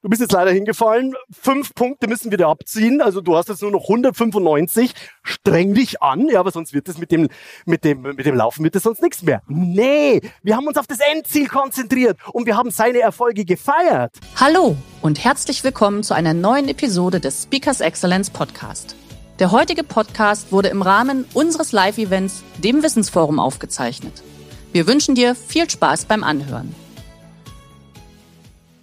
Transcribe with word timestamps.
Du 0.00 0.08
bist 0.08 0.22
jetzt 0.22 0.32
leider 0.32 0.52
hingefallen. 0.52 1.16
Fünf 1.28 1.74
Punkte 1.74 2.06
müssen 2.06 2.30
wir 2.30 2.38
dir 2.38 2.46
abziehen. 2.46 3.02
Also 3.02 3.20
du 3.20 3.36
hast 3.36 3.48
jetzt 3.48 3.62
nur 3.62 3.72
noch 3.72 3.82
195. 3.82 4.92
Streng 5.24 5.74
dich 5.74 6.00
an, 6.00 6.28
ja, 6.28 6.38
aber 6.38 6.52
sonst 6.52 6.72
wird 6.72 6.88
es 6.88 6.98
mit 6.98 7.10
dem, 7.10 7.26
mit 7.66 7.82
dem, 7.82 8.02
mit 8.02 8.24
dem 8.24 8.36
Laufen 8.36 8.62
wird 8.62 8.76
es 8.76 8.84
sonst 8.84 9.02
nichts 9.02 9.22
mehr. 9.22 9.42
Nee, 9.48 10.20
wir 10.44 10.56
haben 10.56 10.68
uns 10.68 10.76
auf 10.76 10.86
das 10.86 10.98
Endziel 11.00 11.48
konzentriert 11.48 12.16
und 12.32 12.46
wir 12.46 12.56
haben 12.56 12.70
seine 12.70 13.00
Erfolge 13.00 13.44
gefeiert. 13.44 14.14
Hallo 14.36 14.76
und 15.02 15.24
herzlich 15.24 15.64
willkommen 15.64 16.04
zu 16.04 16.14
einer 16.14 16.32
neuen 16.32 16.68
Episode 16.68 17.18
des 17.18 17.42
Speakers 17.42 17.80
Excellence 17.80 18.30
Podcast. 18.30 18.94
Der 19.40 19.50
heutige 19.50 19.82
Podcast 19.82 20.52
wurde 20.52 20.68
im 20.68 20.82
Rahmen 20.82 21.24
unseres 21.34 21.72
Live-Events, 21.72 22.44
dem 22.58 22.84
Wissensforum, 22.84 23.40
aufgezeichnet. 23.40 24.22
Wir 24.70 24.86
wünschen 24.86 25.16
dir 25.16 25.34
viel 25.34 25.68
Spaß 25.68 26.04
beim 26.04 26.22
Anhören. 26.22 26.72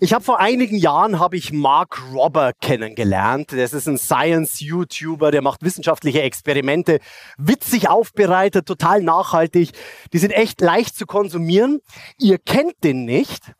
Ich 0.02 0.14
habe 0.14 0.26
vor 0.26 0.42
einigen 0.42 0.76
Jahren 0.78 1.20
habe 1.20 1.38
ich 1.38 1.54
Mark 1.54 2.02
Robber 2.14 2.52
kennengelernt. 2.62 3.54
Das 3.54 3.72
ist 3.72 3.88
ein 3.88 3.98
Science-YouTuber, 3.98 5.32
der 5.32 5.42
macht 5.42 5.64
wissenschaftliche 5.64 6.22
Experimente, 6.22 7.00
witzig 7.38 7.88
aufbereitet, 7.88 8.66
total 8.66 9.02
nachhaltig. 9.02 9.72
Die 10.12 10.18
sind 10.18 10.32
echt 10.32 10.60
leicht 10.60 10.98
zu 10.98 11.06
konsumieren. 11.06 11.80
Ihr 12.20 12.40
kennt 12.40 12.84
den 12.84 13.06
nicht, 13.06 13.54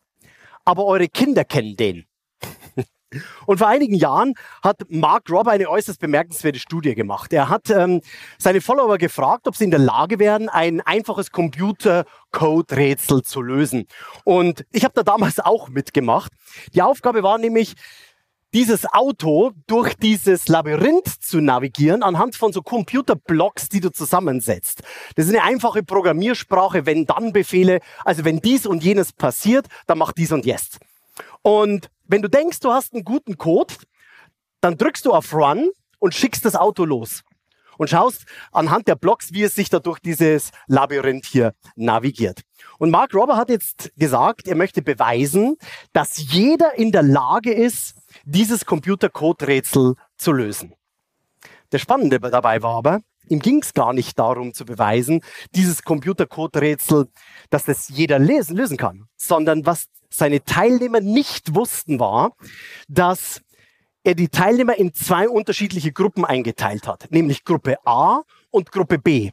aber 0.66 0.84
eure 0.84 1.08
Kinder 1.08 1.44
kennen 1.44 1.74
den. 1.74 2.04
Und 3.46 3.58
vor 3.58 3.68
einigen 3.68 3.94
Jahren 3.94 4.34
hat 4.62 4.82
Mark 4.88 5.30
Robber 5.30 5.52
eine 5.52 5.68
äußerst 5.68 6.00
bemerkenswerte 6.00 6.58
Studie 6.58 6.94
gemacht. 6.94 7.32
Er 7.32 7.48
hat 7.48 7.70
ähm, 7.70 8.00
seine 8.38 8.60
Follower 8.60 8.98
gefragt, 8.98 9.46
ob 9.48 9.56
sie 9.56 9.64
in 9.64 9.70
der 9.70 9.80
Lage 9.80 10.18
wären, 10.18 10.48
ein 10.48 10.80
einfaches 10.80 11.30
Computer-Code-Rätsel 11.30 13.22
zu 13.22 13.42
lösen. 13.42 13.86
Und 14.24 14.64
ich 14.72 14.84
habe 14.84 14.94
da 14.94 15.02
damals 15.02 15.40
auch 15.40 15.68
mitgemacht. 15.68 16.32
Die 16.74 16.82
Aufgabe 16.82 17.22
war 17.22 17.38
nämlich, 17.38 17.74
dieses 18.56 18.86
Auto 18.90 19.52
durch 19.66 19.94
dieses 19.96 20.48
Labyrinth 20.48 21.08
zu 21.20 21.42
navigieren 21.42 22.02
anhand 22.02 22.36
von 22.36 22.54
so 22.54 22.62
Computerblocks, 22.62 23.68
die 23.68 23.80
du 23.80 23.90
zusammensetzt. 23.90 24.82
Das 25.14 25.26
ist 25.26 25.34
eine 25.34 25.42
einfache 25.42 25.82
Programmiersprache, 25.82 26.86
wenn 26.86 27.04
dann 27.04 27.34
Befehle, 27.34 27.80
also 28.04 28.24
wenn 28.24 28.40
dies 28.40 28.64
und 28.64 28.82
jenes 28.82 29.12
passiert, 29.12 29.66
dann 29.86 29.98
mach 29.98 30.12
dies 30.12 30.32
und 30.32 30.46
jetzt. 30.46 30.78
Und 31.42 31.90
wenn 32.08 32.22
du 32.22 32.28
denkst, 32.28 32.60
du 32.60 32.72
hast 32.72 32.94
einen 32.94 33.04
guten 33.04 33.36
Code, 33.36 33.74
dann 34.60 34.76
drückst 34.76 35.04
du 35.06 35.12
auf 35.12 35.32
Run 35.32 35.70
und 35.98 36.14
schickst 36.14 36.44
das 36.44 36.56
Auto 36.56 36.84
los 36.84 37.22
und 37.78 37.90
schaust 37.90 38.24
anhand 38.52 38.88
der 38.88 38.96
Blocks, 38.96 39.32
wie 39.32 39.42
es 39.42 39.54
sich 39.54 39.68
da 39.68 39.78
durch 39.78 39.98
dieses 39.98 40.50
Labyrinth 40.66 41.26
hier 41.26 41.54
navigiert. 41.76 42.42
Und 42.78 42.90
Mark 42.90 43.14
Robber 43.14 43.36
hat 43.36 43.48
jetzt 43.48 43.92
gesagt, 43.96 44.48
er 44.48 44.56
möchte 44.56 44.82
beweisen, 44.82 45.56
dass 45.92 46.16
jeder 46.32 46.74
in 46.78 46.92
der 46.92 47.02
Lage 47.02 47.52
ist, 47.52 47.94
dieses 48.24 48.64
Computercode-Rätsel 48.64 49.94
zu 50.16 50.32
lösen. 50.32 50.74
Der 51.72 51.78
Spannende 51.78 52.20
dabei 52.20 52.62
war 52.62 52.76
aber, 52.76 53.00
ihm 53.28 53.40
ging 53.40 53.60
es 53.60 53.74
gar 53.74 53.92
nicht 53.92 54.18
darum 54.18 54.54
zu 54.54 54.64
beweisen, 54.64 55.20
dieses 55.54 55.82
Computercode-Rätsel, 55.82 57.08
dass 57.50 57.64
das 57.64 57.88
jeder 57.88 58.18
lesen, 58.18 58.56
lösen 58.56 58.76
kann, 58.76 59.08
sondern 59.16 59.66
was 59.66 59.86
seine 60.10 60.44
Teilnehmer 60.44 61.00
nicht 61.00 61.54
wussten, 61.54 61.98
war, 61.98 62.32
dass 62.88 63.42
er 64.04 64.14
die 64.14 64.28
Teilnehmer 64.28 64.76
in 64.76 64.94
zwei 64.94 65.28
unterschiedliche 65.28 65.92
Gruppen 65.92 66.24
eingeteilt 66.24 66.86
hat, 66.86 67.08
nämlich 67.10 67.44
Gruppe 67.44 67.76
A 67.84 68.22
und 68.50 68.70
Gruppe 68.70 68.98
B. 68.98 69.32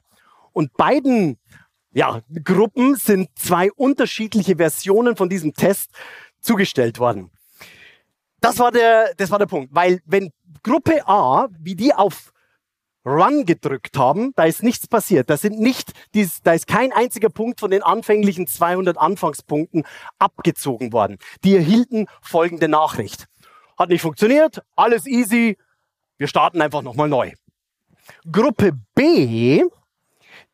Und 0.51 0.73
beiden 0.73 1.37
ja, 1.93 2.21
Gruppen 2.43 2.95
sind 2.95 3.29
zwei 3.35 3.71
unterschiedliche 3.71 4.55
Versionen 4.57 5.15
von 5.15 5.29
diesem 5.29 5.53
Test 5.53 5.91
zugestellt 6.39 6.99
worden. 6.99 7.31
Das 8.41 8.59
war 8.59 8.71
der, 8.71 9.13
das 9.15 9.31
war 9.31 9.39
der 9.39 9.45
Punkt, 9.45 9.73
weil 9.73 10.01
wenn 10.05 10.31
Gruppe 10.63 11.07
A, 11.07 11.47
wie 11.59 11.75
die 11.75 11.93
auf 11.93 12.32
Run 13.05 13.45
gedrückt 13.45 13.97
haben, 13.97 14.33
da 14.35 14.43
ist 14.45 14.63
nichts 14.63 14.87
passiert. 14.87 15.29
Da 15.29 15.37
sind 15.37 15.59
nicht, 15.59 15.91
da 16.43 16.53
ist 16.53 16.67
kein 16.67 16.93
einziger 16.93 17.29
Punkt 17.29 17.59
von 17.59 17.71
den 17.71 17.83
anfänglichen 17.83 18.47
200 18.47 18.97
Anfangspunkten 18.97 19.83
abgezogen 20.19 20.93
worden. 20.93 21.17
Die 21.43 21.55
erhielten 21.55 22.07
folgende 22.21 22.67
Nachricht. 22.67 23.27
Hat 23.77 23.89
nicht 23.89 24.01
funktioniert, 24.01 24.61
alles 24.75 25.05
easy, 25.05 25.57
wir 26.17 26.27
starten 26.27 26.61
einfach 26.61 26.81
nochmal 26.81 27.09
neu. 27.09 27.33
Gruppe 28.31 28.73
B, 28.95 29.63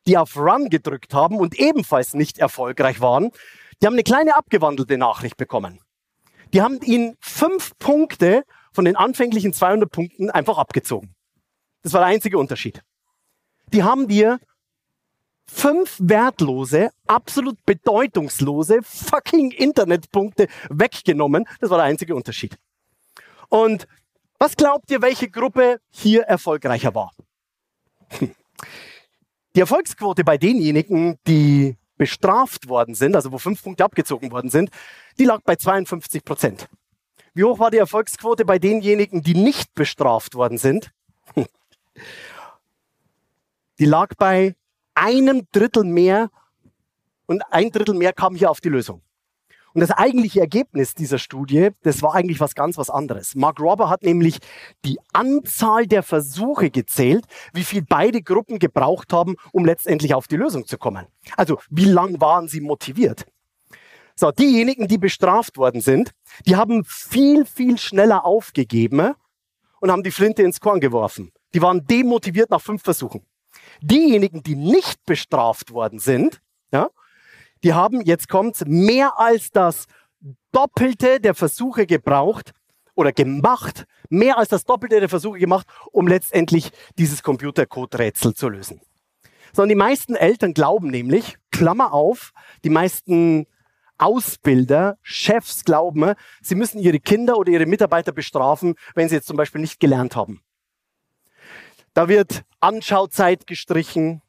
die 0.06 0.18
auf 0.18 0.36
Run 0.36 0.70
gedrückt 0.70 1.14
haben 1.14 1.36
und 1.36 1.58
ebenfalls 1.58 2.14
nicht 2.14 2.38
erfolgreich 2.38 3.00
waren, 3.00 3.30
die 3.80 3.86
haben 3.86 3.94
eine 3.94 4.02
kleine 4.02 4.36
abgewandelte 4.36 4.98
Nachricht 4.98 5.36
bekommen. 5.36 5.80
Die 6.52 6.62
haben 6.62 6.80
ihnen 6.82 7.16
fünf 7.20 7.78
Punkte 7.78 8.44
von 8.72 8.84
den 8.84 8.96
anfänglichen 8.96 9.52
200 9.52 9.90
Punkten 9.90 10.30
einfach 10.30 10.58
abgezogen. 10.58 11.14
Das 11.82 11.92
war 11.92 12.00
der 12.00 12.08
einzige 12.08 12.38
Unterschied. 12.38 12.82
Die 13.72 13.82
haben 13.82 14.08
dir 14.08 14.40
fünf 15.46 15.96
wertlose, 16.00 16.90
absolut 17.06 17.64
bedeutungslose 17.64 18.80
fucking 18.82 19.50
Internetpunkte 19.50 20.48
weggenommen. 20.68 21.46
Das 21.60 21.70
war 21.70 21.78
der 21.78 21.86
einzige 21.86 22.14
Unterschied. 22.14 22.56
Und 23.48 23.86
was 24.38 24.56
glaubt 24.56 24.90
ihr, 24.90 25.02
welche 25.02 25.28
Gruppe 25.28 25.80
hier 25.90 26.22
erfolgreicher 26.22 26.94
war? 26.94 27.12
Die 29.56 29.60
Erfolgsquote 29.60 30.22
bei 30.22 30.38
denjenigen, 30.38 31.18
die 31.26 31.76
bestraft 31.96 32.68
worden 32.68 32.94
sind, 32.94 33.16
also 33.16 33.32
wo 33.32 33.38
fünf 33.38 33.62
Punkte 33.62 33.84
abgezogen 33.84 34.30
worden 34.30 34.48
sind, 34.48 34.70
die 35.18 35.24
lag 35.24 35.42
bei 35.42 35.56
52 35.56 36.24
Prozent. 36.24 36.68
Wie 37.34 37.44
hoch 37.44 37.58
war 37.58 37.70
die 37.70 37.78
Erfolgsquote 37.78 38.44
bei 38.44 38.58
denjenigen, 38.58 39.22
die 39.22 39.34
nicht 39.34 39.74
bestraft 39.74 40.34
worden 40.34 40.56
sind? 40.56 40.92
Die 43.78 43.86
lag 43.86 44.14
bei 44.16 44.54
einem 44.94 45.46
Drittel 45.52 45.84
mehr 45.84 46.30
und 47.26 47.42
ein 47.50 47.70
Drittel 47.70 47.94
mehr 47.94 48.12
kam 48.12 48.34
hier 48.34 48.50
auf 48.50 48.60
die 48.60 48.68
Lösung. 48.68 49.02
Und 49.72 49.80
das 49.80 49.92
eigentliche 49.92 50.40
Ergebnis 50.40 50.94
dieser 50.94 51.18
Studie, 51.18 51.70
das 51.82 52.02
war 52.02 52.14
eigentlich 52.14 52.40
was 52.40 52.54
ganz 52.54 52.76
was 52.76 52.90
anderes. 52.90 53.36
Mark 53.36 53.60
Robber 53.60 53.88
hat 53.88 54.02
nämlich 54.02 54.38
die 54.84 54.98
Anzahl 55.12 55.86
der 55.86 56.02
Versuche 56.02 56.70
gezählt, 56.70 57.24
wie 57.52 57.62
viel 57.62 57.82
beide 57.82 58.20
Gruppen 58.20 58.58
gebraucht 58.58 59.12
haben, 59.12 59.36
um 59.52 59.64
letztendlich 59.64 60.14
auf 60.14 60.26
die 60.26 60.36
Lösung 60.36 60.66
zu 60.66 60.76
kommen. 60.76 61.06
Also, 61.36 61.60
wie 61.70 61.84
lang 61.84 62.20
waren 62.20 62.48
sie 62.48 62.60
motiviert? 62.60 63.26
So, 64.16 64.32
diejenigen, 64.32 64.88
die 64.88 64.98
bestraft 64.98 65.56
worden 65.56 65.80
sind, 65.80 66.10
die 66.46 66.56
haben 66.56 66.84
viel, 66.84 67.46
viel 67.46 67.78
schneller 67.78 68.24
aufgegeben 68.24 69.14
und 69.80 69.90
haben 69.90 70.02
die 70.02 70.10
Flinte 70.10 70.42
ins 70.42 70.60
Korn 70.60 70.80
geworfen. 70.80 71.32
Die 71.54 71.62
waren 71.62 71.86
demotiviert 71.86 72.50
nach 72.50 72.60
fünf 72.60 72.82
Versuchen. 72.82 73.24
Diejenigen, 73.80 74.42
die 74.42 74.56
nicht 74.56 75.04
bestraft 75.04 75.72
worden 75.72 75.98
sind, 75.98 76.40
ja, 76.72 76.88
die 77.62 77.74
haben, 77.74 78.00
jetzt 78.02 78.28
kommt's, 78.28 78.64
mehr 78.66 79.18
als 79.18 79.50
das 79.50 79.86
Doppelte 80.52 81.20
der 81.20 81.34
Versuche 81.34 81.86
gebraucht 81.86 82.52
oder 82.94 83.12
gemacht, 83.12 83.86
mehr 84.08 84.38
als 84.38 84.48
das 84.48 84.64
Doppelte 84.64 85.00
der 85.00 85.08
Versuche 85.08 85.38
gemacht, 85.38 85.66
um 85.92 86.06
letztendlich 86.06 86.70
dieses 86.98 87.22
Computercode-Rätsel 87.22 88.34
zu 88.34 88.48
lösen. 88.48 88.80
Sondern 89.52 89.70
die 89.70 89.74
meisten 89.74 90.14
Eltern 90.14 90.54
glauben 90.54 90.88
nämlich, 90.88 91.36
Klammer 91.50 91.92
auf, 91.92 92.32
die 92.64 92.70
meisten 92.70 93.46
Ausbilder, 93.98 94.98
Chefs 95.02 95.64
glauben, 95.64 96.14
sie 96.40 96.54
müssen 96.54 96.78
ihre 96.78 97.00
Kinder 97.00 97.36
oder 97.36 97.52
ihre 97.52 97.66
Mitarbeiter 97.66 98.12
bestrafen, 98.12 98.74
wenn 98.94 99.08
sie 99.08 99.16
jetzt 99.16 99.26
zum 99.26 99.36
Beispiel 99.36 99.60
nicht 99.60 99.80
gelernt 99.80 100.16
haben. 100.16 100.42
Da 101.94 102.08
wird 102.08 102.42
Anschauzeit 102.60 103.46
gestrichen, 103.46 104.22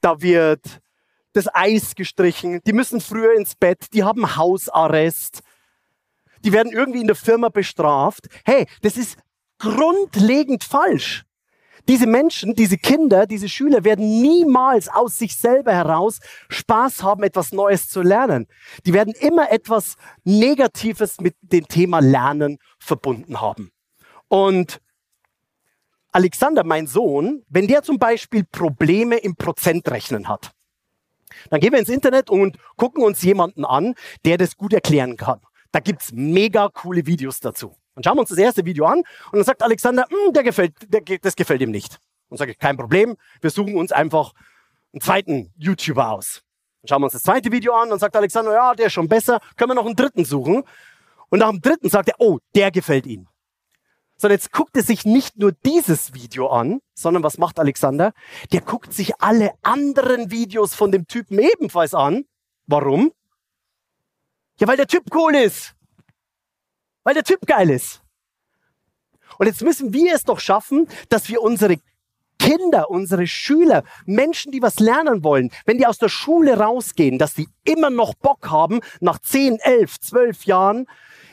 da 0.00 0.20
wird 0.20 0.80
das 1.32 1.52
Eis 1.52 1.94
gestrichen, 1.94 2.60
die 2.66 2.72
müssen 2.72 3.00
früher 3.00 3.34
ins 3.34 3.54
Bett, 3.54 3.86
die 3.92 4.04
haben 4.04 4.36
Hausarrest, 4.36 5.40
die 6.44 6.52
werden 6.52 6.72
irgendwie 6.72 7.00
in 7.00 7.06
der 7.06 7.16
Firma 7.16 7.48
bestraft. 7.48 8.28
Hey, 8.44 8.66
das 8.82 8.96
ist 8.96 9.18
grundlegend 9.58 10.64
falsch. 10.64 11.24
Diese 11.88 12.06
Menschen, 12.06 12.54
diese 12.54 12.78
Kinder, 12.78 13.26
diese 13.26 13.48
Schüler 13.48 13.84
werden 13.84 14.22
niemals 14.22 14.88
aus 14.88 15.18
sich 15.18 15.36
selber 15.36 15.74
heraus 15.74 16.20
Spaß 16.48 17.02
haben, 17.02 17.22
etwas 17.22 17.52
Neues 17.52 17.88
zu 17.88 18.00
lernen. 18.00 18.46
Die 18.86 18.94
werden 18.94 19.12
immer 19.20 19.50
etwas 19.52 19.96
Negatives 20.24 21.20
mit 21.20 21.36
dem 21.42 21.68
Thema 21.68 21.98
Lernen 21.98 22.58
verbunden 22.78 23.40
haben. 23.40 23.70
Und 24.28 24.80
Alexander, 26.14 26.62
mein 26.62 26.86
Sohn, 26.86 27.42
wenn 27.48 27.66
der 27.66 27.82
zum 27.82 27.98
Beispiel 27.98 28.44
Probleme 28.44 29.16
im 29.16 29.34
Prozentrechnen 29.34 30.28
hat, 30.28 30.52
dann 31.50 31.58
gehen 31.58 31.72
wir 31.72 31.80
ins 31.80 31.88
Internet 31.88 32.30
und 32.30 32.56
gucken 32.76 33.02
uns 33.02 33.20
jemanden 33.22 33.64
an, 33.64 33.96
der 34.24 34.38
das 34.38 34.56
gut 34.56 34.72
erklären 34.72 35.16
kann. 35.16 35.40
Da 35.72 35.80
gibt's 35.80 36.12
mega 36.12 36.68
coole 36.68 37.04
Videos 37.04 37.40
dazu. 37.40 37.74
Dann 37.96 38.04
schauen 38.04 38.16
wir 38.16 38.20
uns 38.20 38.30
das 38.30 38.38
erste 38.38 38.64
Video 38.64 38.86
an 38.86 38.98
und 38.98 39.06
dann 39.32 39.42
sagt 39.42 39.60
Alexander, 39.64 40.06
hm, 40.08 40.32
der 40.32 40.44
gefällt, 40.44 40.74
der, 40.86 41.00
das 41.18 41.34
gefällt 41.34 41.62
ihm 41.62 41.72
nicht. 41.72 41.98
Und 42.28 42.36
sage 42.36 42.52
ich, 42.52 42.58
kein 42.60 42.76
Problem, 42.76 43.16
wir 43.40 43.50
suchen 43.50 43.74
uns 43.74 43.90
einfach 43.90 44.34
einen 44.92 45.00
zweiten 45.00 45.52
YouTuber 45.56 46.10
aus. 46.10 46.42
Dann 46.82 46.90
schauen 46.90 47.02
wir 47.02 47.06
uns 47.06 47.14
das 47.14 47.22
zweite 47.22 47.50
Video 47.50 47.74
an 47.74 47.90
und 47.90 47.98
sagt 47.98 48.14
Alexander, 48.14 48.52
ja, 48.52 48.74
der 48.74 48.86
ist 48.86 48.92
schon 48.92 49.08
besser, 49.08 49.40
können 49.56 49.72
wir 49.72 49.74
noch 49.74 49.86
einen 49.86 49.96
dritten 49.96 50.24
suchen. 50.24 50.62
Und 51.28 51.40
nach 51.40 51.50
dem 51.50 51.60
dritten 51.60 51.90
sagt 51.90 52.08
er, 52.08 52.14
oh, 52.18 52.38
der 52.54 52.70
gefällt 52.70 53.06
ihm. 53.06 53.26
So, 54.24 54.30
jetzt 54.30 54.52
guckt 54.52 54.74
er 54.74 54.82
sich 54.82 55.04
nicht 55.04 55.36
nur 55.36 55.52
dieses 55.52 56.14
Video 56.14 56.48
an, 56.48 56.80
sondern 56.94 57.22
was 57.22 57.36
macht 57.36 57.58
Alexander? 57.58 58.14
Der 58.52 58.62
guckt 58.62 58.94
sich 58.94 59.20
alle 59.20 59.52
anderen 59.60 60.30
Videos 60.30 60.74
von 60.74 60.90
dem 60.90 61.06
Typen 61.06 61.38
ebenfalls 61.38 61.92
an. 61.92 62.24
Warum? 62.66 63.12
Ja, 64.58 64.66
weil 64.66 64.78
der 64.78 64.86
Typ 64.86 65.14
cool 65.14 65.34
ist. 65.34 65.74
Weil 67.02 67.12
der 67.12 67.24
Typ 67.24 67.46
geil 67.46 67.68
ist. 67.68 68.00
Und 69.36 69.46
jetzt 69.46 69.60
müssen 69.60 69.92
wir 69.92 70.14
es 70.14 70.24
doch 70.24 70.40
schaffen, 70.40 70.88
dass 71.10 71.28
wir 71.28 71.42
unsere 71.42 71.76
Kinder, 72.38 72.88
unsere 72.88 73.26
Schüler, 73.26 73.84
Menschen, 74.06 74.52
die 74.52 74.62
was 74.62 74.78
lernen 74.78 75.22
wollen, 75.22 75.50
wenn 75.66 75.76
die 75.76 75.86
aus 75.86 75.98
der 75.98 76.08
Schule 76.08 76.56
rausgehen, 76.56 77.18
dass 77.18 77.34
die 77.34 77.48
immer 77.64 77.90
noch 77.90 78.14
Bock 78.14 78.50
haben, 78.50 78.80
nach 79.00 79.18
10, 79.18 79.58
11, 79.58 80.00
12 80.00 80.44
Jahren, 80.44 80.86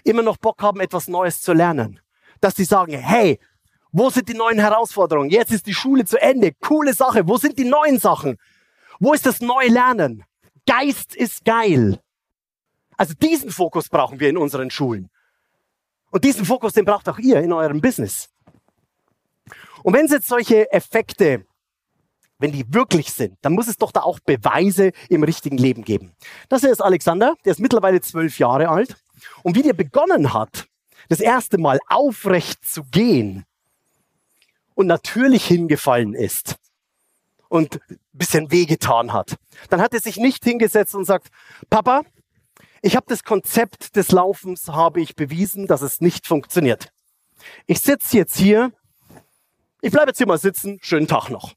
immer 0.04 0.24
noch 0.24 0.36
Bock 0.36 0.62
haben, 0.62 0.82
etwas 0.82 1.08
Neues 1.08 1.42
zu 1.42 1.54
lernen. 1.54 2.02
Dass 2.42 2.56
die 2.56 2.66
sagen, 2.66 2.98
hey, 2.98 3.40
wo 3.92 4.10
sind 4.10 4.28
die 4.30 4.34
neuen 4.34 4.60
Herausforderungen? 4.60 5.30
Jetzt 5.30 5.52
ist 5.52 5.66
die 5.68 5.74
Schule 5.74 6.06
zu 6.06 6.22
Ende. 6.22 6.54
Coole 6.54 6.94
Sache. 6.94 7.28
Wo 7.28 7.38
sind 7.38 7.58
die 7.58 7.66
neuen 7.66 8.00
Sachen? 8.00 8.38
Wo 9.00 9.14
ist 9.14 9.26
das 9.26 9.42
neue 9.42 9.70
Lernen? 9.70 10.24
Geist 10.66 11.16
ist 11.16 11.44
geil. 11.44 12.00
Also 12.98 13.14
diesen 13.16 13.52
Fokus 13.52 13.90
brauchen 13.90 14.20
wir 14.20 14.30
in 14.30 14.38
unseren 14.38 14.70
Schulen. 14.70 15.10
Und 16.12 16.24
diesen 16.24 16.46
Fokus, 16.46 16.74
den 16.74 16.86
braucht 16.86 17.10
auch 17.10 17.18
ihr 17.18 17.42
in 17.42 17.52
eurem 17.52 17.82
Business. 17.82 18.30
Und 19.84 19.94
wenn 19.94 20.06
es 20.06 20.12
jetzt 20.12 20.28
solche 20.28 20.72
Effekte, 20.72 21.46
wenn 22.38 22.52
die 22.52 22.72
wirklich 22.74 23.12
sind, 23.12 23.38
dann 23.42 23.54
muss 23.54 23.68
es 23.68 23.78
doch 23.78 23.92
da 23.92 24.02
auch 24.02 24.20
Beweise 24.20 24.92
im 25.10 25.24
richtigen 25.24 25.58
Leben 25.58 25.84
geben. 25.84 26.12
Das 26.50 26.62
hier 26.62 26.72
ist 26.72 26.82
Alexander, 26.82 27.36
der 27.46 27.52
ist 27.52 27.60
mittlerweile 27.60 28.02
zwölf 28.02 28.40
Jahre 28.40 28.70
alt. 28.70 28.96
Und 29.44 29.56
wie 29.56 29.64
der 29.64 29.74
begonnen 29.74 30.34
hat, 30.34 30.68
das 31.10 31.20
erste 31.20 31.58
Mal 31.58 31.80
aufrecht 31.88 32.66
zu 32.66 32.84
gehen 32.84 33.46
und 34.76 34.88
natürlich 34.88 35.46
hingefallen 35.46 36.14
ist 36.14 36.56
und 37.50 37.80
ein 37.90 38.00
bisschen 38.14 38.52
wehgetan 38.52 39.14
hat, 39.14 39.38
dann 39.70 39.82
hat 39.82 39.94
er 39.94 40.00
sich 40.00 40.18
nicht 40.18 40.44
hingesetzt 40.44 40.96
und 40.96 41.06
sagt, 41.06 41.28
Papa, 41.70 42.04
ich 42.82 42.96
habe 42.96 43.06
das 43.10 43.24
Konzept 43.24 43.96
des 43.96 44.12
Laufens, 44.12 44.68
habe 44.68 45.02
ich 45.02 45.16
bewiesen, 45.16 45.68
dass 45.68 45.82
es 45.82 46.02
nicht 46.02 46.26
funktioniert. 46.26 46.92
Ich 47.68 47.80
sitze 47.82 48.18
jetzt 48.18 48.38
hier, 48.38 48.72
ich 49.82 49.92
bleibe 49.92 50.10
jetzt 50.10 50.18
hier 50.18 50.28
mal 50.28 50.38
sitzen, 50.38 50.80
schönen 50.82 51.08
Tag 51.08 51.30
noch. 51.30 51.54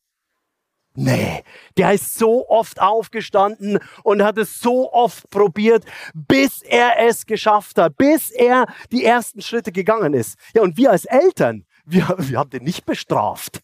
Nee, 0.97 1.43
der 1.77 1.93
ist 1.93 2.15
so 2.17 2.49
oft 2.49 2.81
aufgestanden 2.81 3.81
und 4.05 4.23
hat 4.23 4.39
es 4.39 4.61
so 4.61 4.93
oft 4.93 5.29
probiert, 5.29 5.85
bis 6.15 6.63
er 6.63 7.01
es 7.01 7.27
geschafft 7.27 7.79
hat, 7.79 7.97
bis 7.97 8.31
er 8.31 8.67
die 8.93 9.05
ersten 9.05 9.43
Schritte 9.43 9.73
gegangen 9.73 10.15
ist. 10.15 10.39
Ja, 10.55 10.63
und 10.63 10.77
wir 10.77 10.93
als 10.93 11.05
Eltern, 11.05 11.65
wir, 11.85 12.15
wir 12.19 12.39
haben 12.39 12.51
den 12.51 12.63
nicht 12.63 12.87
bestraft. 12.87 13.61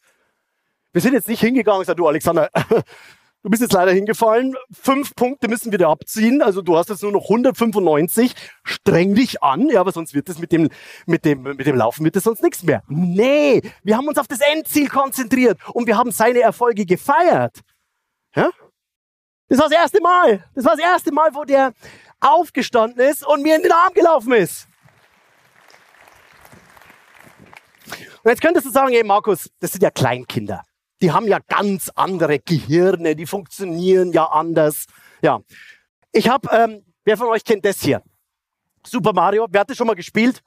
Wir 0.93 1.01
sind 1.01 1.13
jetzt 1.13 1.29
nicht 1.29 1.41
hingegangen 1.41 1.79
und 1.79 1.83
gesagt, 1.83 2.01
du 2.01 2.09
Alexander, 2.09 2.51
Du 3.43 3.49
bist 3.49 3.63
jetzt 3.63 3.73
leider 3.73 3.93
hingefallen. 3.93 4.55
Fünf 4.71 5.15
Punkte 5.15 5.49
müssen 5.49 5.71
wir 5.71 5.79
dir 5.79 5.89
abziehen. 5.89 6.43
Also 6.43 6.61
du 6.61 6.77
hast 6.77 6.91
jetzt 6.91 7.03
nur 7.03 7.13
noch 7.13 7.23
195. 7.23 8.35
Streng 8.65 9.15
dich 9.15 9.43
an, 9.43 9.69
ja, 9.71 9.81
aber 9.81 9.93
sonst 9.93 10.13
wird 10.13 10.29
es 10.29 10.39
mit 10.39 10.53
dem, 10.53 10.69
mit 11.07 11.25
dem, 11.25 11.43
mit 11.43 11.67
dem 11.67 11.77
Laufen 11.77 12.05
wird 12.05 12.17
es 12.17 12.25
sonst 12.25 12.43
nichts 12.43 12.63
mehr. 12.63 12.83
Nee, 12.89 13.63
wir 13.83 13.97
haben 13.97 14.07
uns 14.09 14.19
auf 14.19 14.29
das 14.29 14.41
Endziel 14.41 14.89
konzentriert 14.89 15.59
und 15.73 15.87
wir 15.87 15.97
haben 15.97 16.13
seine 16.13 16.41
Erfolge 16.41 16.85
gefeiert. 16.85 17.61
Ja? 18.37 18.51
Das 19.49 19.59
war 19.59 19.69
das 19.71 19.79
erste 19.79 20.03
Mal. 20.03 20.45
Das 20.55 20.65
war 20.67 20.77
das 20.77 20.85
erste 20.85 21.13
Mal, 21.13 21.35
wo 21.35 21.45
der 21.45 21.73
aufgestanden 22.21 23.01
ist 23.01 23.27
und 23.27 23.43
mir 23.43 23.57
in 23.57 23.63
den 23.63 23.73
Arm 23.73 23.95
gelaufen 23.95 24.35
ist. 24.35 24.69
Und 28.23 28.31
jetzt 28.31 28.43
könntest 28.43 28.67
du 28.67 28.71
sagen, 28.71 28.93
hey 28.93 29.03
Markus, 29.03 29.51
das 29.61 29.73
sind 29.73 29.83
ja 29.83 29.91
Kleinkinder 29.91 30.63
die 31.03 31.13
haben 31.13 31.27
ja 31.27 31.39
ganz 31.47 31.91
andere 31.95 32.39
Gehirne, 32.39 33.17
die 33.17 33.27
funktionieren 33.27 34.13
ja 34.13 34.27
anders. 34.27 34.87
Ja, 35.23 35.41
ich 36.13 36.29
habe, 36.29 36.49
ähm, 36.53 36.85
wer 37.05 37.17
von 37.17 37.29
euch 37.29 37.45
kennt 37.45 37.65
das 37.65 37.81
hier? 37.81 38.03
Super 38.87 39.13
Mario. 39.13 39.47
Wer 39.51 39.61
hat 39.61 39.71
das 39.71 39.77
schon 39.77 39.87
mal 39.87 39.95
gespielt? 39.95 40.43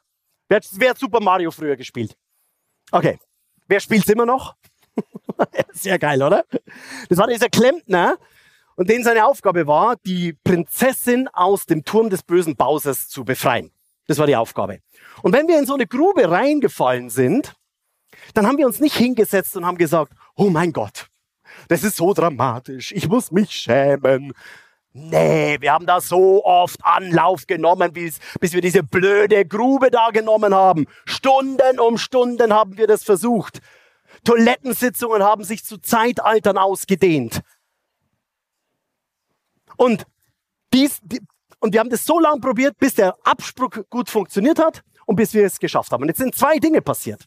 Wer, 0.48 0.62
wer 0.74 0.90
hat 0.92 1.00
Super 1.00 1.20
Mario 1.20 1.52
früher 1.52 1.76
gespielt? 1.76 2.16
Okay. 2.92 3.20
Wer 3.68 3.80
spielt 3.80 4.04
es 4.04 4.10
immer 4.10 4.26
noch? 4.26 4.56
Sehr 5.74 5.98
geil, 5.98 6.22
oder? 6.22 6.46
Das 7.10 7.18
war 7.18 7.28
dieser 7.28 7.50
Klempner 7.50 8.18
und 8.76 8.90
den 8.90 9.04
seine 9.04 9.26
Aufgabe 9.26 9.68
war, 9.68 9.96
die 10.06 10.34
Prinzessin 10.34 11.28
aus 11.30 11.66
dem 11.66 11.84
Turm 11.84 12.10
des 12.10 12.24
bösen 12.24 12.56
Bowsers 12.56 13.08
zu 13.08 13.24
befreien. 13.24 13.72
Das 14.08 14.18
war 14.18 14.28
die 14.28 14.36
Aufgabe. 14.36 14.80
Und 15.22 15.34
wenn 15.34 15.48
wir 15.48 15.58
in 15.58 15.66
so 15.66 15.76
eine 15.76 15.88
Grube 15.88 16.30
reingefallen 16.30 17.10
sind, 17.10 17.54
dann 18.34 18.48
haben 18.48 18.58
wir 18.58 18.66
uns 18.66 18.80
nicht 18.80 18.96
hingesetzt 18.96 19.56
und 19.56 19.66
haben 19.66 19.78
gesagt, 19.78 20.14
oh 20.36 20.50
mein 20.50 20.74
Gott, 20.74 21.08
das 21.68 21.84
ist 21.84 21.98
so 21.98 22.14
dramatisch, 22.14 22.92
ich 22.92 23.08
muss 23.08 23.32
mich 23.32 23.52
schämen. 23.52 24.34
Nee, 24.96 25.58
wir 25.60 25.74
haben 25.74 25.88
da 25.88 26.00
so 26.00 26.46
oft 26.46 26.80
Anlauf 26.86 27.48
genommen, 27.48 27.94
bis, 27.94 28.20
bis 28.40 28.54
wir 28.54 28.62
diese 28.62 28.84
blöde 28.84 29.44
Grube 29.44 29.90
da 29.90 30.12
genommen 30.12 30.54
haben. 30.54 30.86
Stunden 31.06 31.80
um 31.80 31.98
Stunden 31.98 32.54
haben 32.54 32.78
wir 32.78 32.86
das 32.86 33.04
versucht. 33.04 33.60
Toilettensitzungen 34.24 35.24
haben 35.24 35.44
sich 35.44 35.66
zu 35.66 35.80
Zeitaltern 35.80 36.60
ausgedehnt. 36.60 37.42
Und, 39.78 40.06
dies, 40.72 41.00
die, 41.02 41.22
und 41.60 41.74
wir 41.74 41.80
haben 41.80 41.90
das 41.90 42.06
so 42.06 42.20
lange 42.20 42.40
probiert, 42.40 42.78
bis 42.78 42.94
der 42.94 43.16
Abspruch 43.24 43.72
gut 43.90 44.12
funktioniert 44.12 44.60
hat 44.60 44.84
und 45.08 45.16
bis 45.16 45.34
wir 45.34 45.44
es 45.46 45.58
geschafft 45.58 45.92
haben. 45.92 46.04
Und 46.04 46.10
jetzt 46.10 46.20
sind 46.20 46.36
zwei 46.36 46.60
Dinge 46.60 46.84
passiert. 46.84 47.26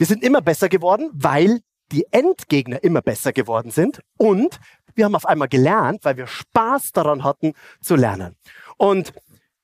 Wir 0.00 0.06
sind 0.06 0.24
immer 0.24 0.40
besser 0.40 0.70
geworden, 0.70 1.10
weil 1.12 1.60
die 1.92 2.06
Endgegner 2.10 2.82
immer 2.82 3.02
besser 3.02 3.34
geworden 3.34 3.70
sind 3.70 4.00
und 4.16 4.58
wir 4.94 5.04
haben 5.04 5.14
auf 5.14 5.26
einmal 5.26 5.48
gelernt, 5.48 6.06
weil 6.06 6.16
wir 6.16 6.26
Spaß 6.26 6.92
daran 6.92 7.22
hatten 7.22 7.52
zu 7.82 7.96
lernen. 7.96 8.34
Und 8.78 9.12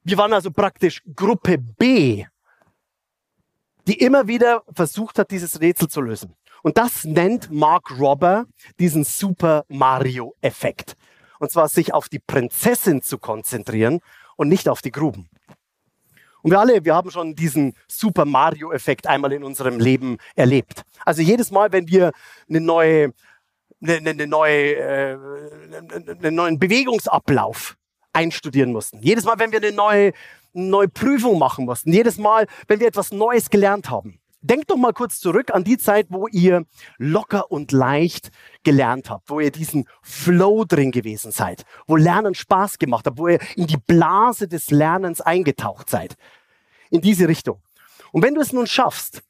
wir 0.02 0.18
waren 0.18 0.34
also 0.34 0.50
praktisch 0.50 1.02
Gruppe 1.14 1.56
B, 1.56 2.26
die 3.86 3.98
immer 3.98 4.28
wieder 4.28 4.62
versucht 4.74 5.18
hat, 5.18 5.30
dieses 5.30 5.58
Rätsel 5.62 5.88
zu 5.88 6.02
lösen. 6.02 6.34
Und 6.62 6.76
das 6.76 7.04
nennt 7.04 7.50
Mark 7.50 7.98
Robber 7.98 8.44
diesen 8.78 9.04
Super 9.04 9.64
Mario 9.68 10.34
Effekt. 10.42 10.98
Und 11.38 11.50
zwar 11.50 11.70
sich 11.70 11.94
auf 11.94 12.10
die 12.10 12.18
Prinzessin 12.18 13.00
zu 13.00 13.16
konzentrieren 13.16 14.00
und 14.36 14.48
nicht 14.48 14.68
auf 14.68 14.82
die 14.82 14.92
Gruben. 14.92 15.30
Und 16.46 16.52
wir 16.52 16.60
alle, 16.60 16.84
wir 16.84 16.94
haben 16.94 17.10
schon 17.10 17.34
diesen 17.34 17.74
Super 17.88 18.24
Mario-Effekt 18.24 19.08
einmal 19.08 19.32
in 19.32 19.42
unserem 19.42 19.80
Leben 19.80 20.18
erlebt. 20.36 20.82
Also 21.04 21.20
jedes 21.20 21.50
Mal, 21.50 21.72
wenn 21.72 21.88
wir 21.88 22.12
eine 22.48 22.60
neue, 22.60 23.12
eine, 23.82 24.10
eine 24.10 24.28
neue, 24.28 24.76
äh, 24.76 25.18
einen 26.22 26.36
neuen 26.36 26.60
Bewegungsablauf 26.60 27.76
einstudieren 28.12 28.70
mussten, 28.70 29.00
jedes 29.00 29.24
Mal, 29.24 29.40
wenn 29.40 29.50
wir 29.50 29.58
eine 29.58 29.72
neue, 29.72 30.12
eine 30.54 30.64
neue 30.66 30.88
Prüfung 30.88 31.36
machen 31.40 31.64
mussten, 31.64 31.92
jedes 31.92 32.16
Mal, 32.16 32.46
wenn 32.68 32.78
wir 32.78 32.86
etwas 32.86 33.10
Neues 33.10 33.50
gelernt 33.50 33.90
haben, 33.90 34.20
Denkt 34.46 34.70
doch 34.70 34.76
mal 34.76 34.92
kurz 34.92 35.18
zurück 35.18 35.52
an 35.52 35.64
die 35.64 35.76
Zeit, 35.76 36.06
wo 36.08 36.28
ihr 36.28 36.66
locker 36.98 37.50
und 37.50 37.72
leicht 37.72 38.30
gelernt 38.62 39.10
habt, 39.10 39.28
wo 39.28 39.40
ihr 39.40 39.50
diesen 39.50 39.88
Flow 40.02 40.64
drin 40.64 40.92
gewesen 40.92 41.32
seid, 41.32 41.64
wo 41.88 41.96
Lernen 41.96 42.34
Spaß 42.34 42.78
gemacht 42.78 43.06
hat, 43.06 43.18
wo 43.18 43.26
ihr 43.26 43.40
in 43.56 43.66
die 43.66 43.76
Blase 43.76 44.46
des 44.46 44.70
Lernens 44.70 45.20
eingetaucht 45.20 45.90
seid. 45.90 46.14
In 46.90 47.00
diese 47.00 47.26
Richtung. 47.26 47.60
Und 48.12 48.22
wenn 48.22 48.34
du 48.34 48.40
es 48.40 48.52
nun 48.52 48.68
schaffst, 48.68 49.24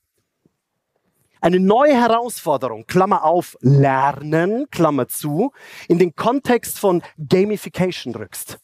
eine 1.40 1.60
neue 1.60 1.94
Herausforderung, 1.94 2.86
Klammer 2.86 3.24
auf, 3.24 3.56
Lernen, 3.60 4.68
Klammer 4.70 5.08
zu, 5.08 5.52
in 5.88 5.98
den 5.98 6.14
Kontext 6.14 6.78
von 6.78 7.02
Gamification 7.16 8.14
rückst, 8.14 8.58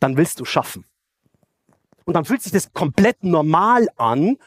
dann 0.00 0.16
willst 0.16 0.40
du 0.40 0.46
schaffen. 0.46 0.86
Und 2.06 2.14
dann 2.14 2.24
fühlt 2.24 2.42
sich 2.42 2.52
das 2.52 2.72
komplett 2.72 3.22
normal 3.22 3.88
an, 3.96 4.38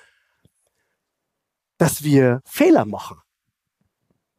dass 1.77 2.03
wir 2.03 2.41
Fehler 2.45 2.85
machen, 2.85 3.19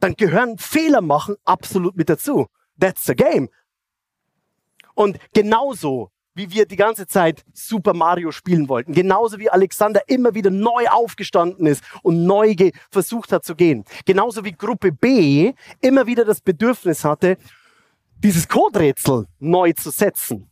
dann 0.01 0.15
gehören 0.15 0.59
Fehler 0.59 1.01
machen 1.01 1.37
absolut 1.45 1.97
mit 1.97 2.09
dazu. 2.09 2.47
That's 2.79 3.05
the 3.05 3.15
game. 3.15 3.49
Und 4.95 5.19
genauso 5.33 6.11
wie 6.35 6.51
wir 6.51 6.67
die 6.67 6.77
ganze 6.77 7.07
Zeit 7.07 7.45
Super 7.53 7.95
Mario 7.95 8.31
spielen 8.31 8.69
wollten, 8.69 8.93
genauso 8.93 9.39
wie 9.39 9.51
Alexander 9.51 10.03
immer 10.07 10.35
wieder 10.35 10.51
neu 10.51 10.87
aufgestanden 10.89 11.67
ist 11.67 11.83
und 12.03 12.25
neu 12.25 12.55
versucht 12.91 13.33
hat 13.33 13.45
zu 13.45 13.57
gehen, 13.57 13.85
genauso 14.07 14.45
wie 14.45 14.53
Gruppe 14.53 14.93
B 14.93 15.53
immer 15.81 16.07
wieder 16.07 16.25
das 16.25 16.41
Bedürfnis 16.41 17.05
hatte, 17.05 17.39
dieses 18.19 18.49
Coderätsel 18.49 19.27
neu 19.41 19.73
zu 19.73 19.91
setzen. 19.91 20.49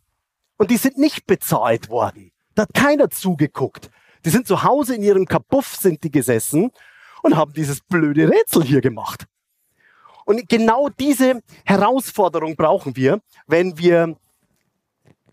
Und 0.59 0.71
die 0.71 0.77
sind 0.77 0.99
nicht 0.99 1.27
bezahlt 1.27 1.89
worden. 1.89 2.33
Da 2.55 2.63
hat 2.63 2.75
keiner 2.75 3.11
zugeguckt. 3.11 3.91
Die 4.27 4.31
sind 4.31 4.49
zu 4.49 4.65
Hause 4.65 4.97
in 4.97 5.05
ihrem 5.05 5.25
Kapuff 5.25 5.77
sind 5.77 6.03
die 6.03 6.11
gesessen 6.11 6.73
und 7.23 7.37
haben 7.37 7.53
dieses 7.53 7.81
blöde 7.81 8.29
Rätsel 8.29 8.65
hier 8.65 8.81
gemacht. 8.81 9.25
Und 10.25 10.49
genau 10.49 10.89
diese 10.89 11.43
Herausforderung 11.65 12.57
brauchen 12.57 12.97
wir, 12.97 13.21
wenn 13.47 13.79
wir 13.79 14.17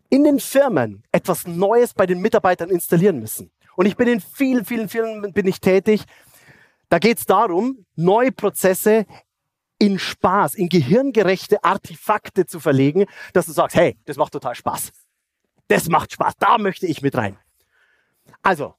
in 0.09 0.23
den 0.23 0.39
Firmen 0.39 1.03
etwas 1.11 1.47
Neues 1.47 1.95
bei 1.95 2.05
den 2.05 2.21
Mitarbeitern 2.21 2.69
installieren 2.69 3.19
müssen. 3.19 3.49
Und 3.75 3.87
ich 3.87 3.97
bin 3.97 4.07
in 4.07 4.21
vielen, 4.21 4.63
vielen 4.63 4.87
Firmen 4.87 5.33
bin 5.33 5.47
ich 5.47 5.59
tätig. 5.59 6.03
Da 6.87 6.99
geht 6.99 7.17
es 7.17 7.25
darum, 7.25 7.87
neue 7.95 8.31
Prozesse 8.31 9.07
in 9.79 9.97
Spaß, 9.97 10.53
in 10.53 10.69
gehirngerechte 10.69 11.63
Artefakte 11.63 12.45
zu 12.45 12.59
verlegen, 12.59 13.07
dass 13.33 13.47
du 13.47 13.53
sagst, 13.53 13.75
hey, 13.75 13.97
das 14.05 14.17
macht 14.17 14.33
total 14.33 14.53
Spaß. 14.53 14.91
Das 15.67 15.89
macht 15.89 16.11
Spaß, 16.11 16.35
da 16.37 16.59
möchte 16.59 16.85
ich 16.85 17.01
mit 17.01 17.15
rein. 17.15 17.39
Also, 18.43 18.75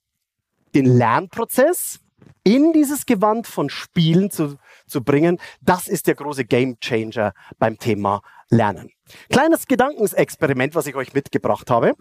den 0.74 0.86
Lernprozess 0.86 2.00
in 2.44 2.72
dieses 2.72 3.06
Gewand 3.06 3.46
von 3.46 3.70
Spielen 3.70 4.30
zu, 4.30 4.56
zu 4.86 5.02
bringen, 5.02 5.38
das 5.62 5.88
ist 5.88 6.06
der 6.06 6.14
große 6.14 6.44
Game 6.44 6.78
Changer 6.78 7.32
beim 7.58 7.78
Thema 7.78 8.20
Lernen. 8.50 8.90
Kleines 9.30 9.66
Gedankensexperiment, 9.66 10.74
was 10.74 10.86
ich 10.86 10.94
euch 10.94 11.14
mitgebracht 11.14 11.70
habe. 11.70 11.94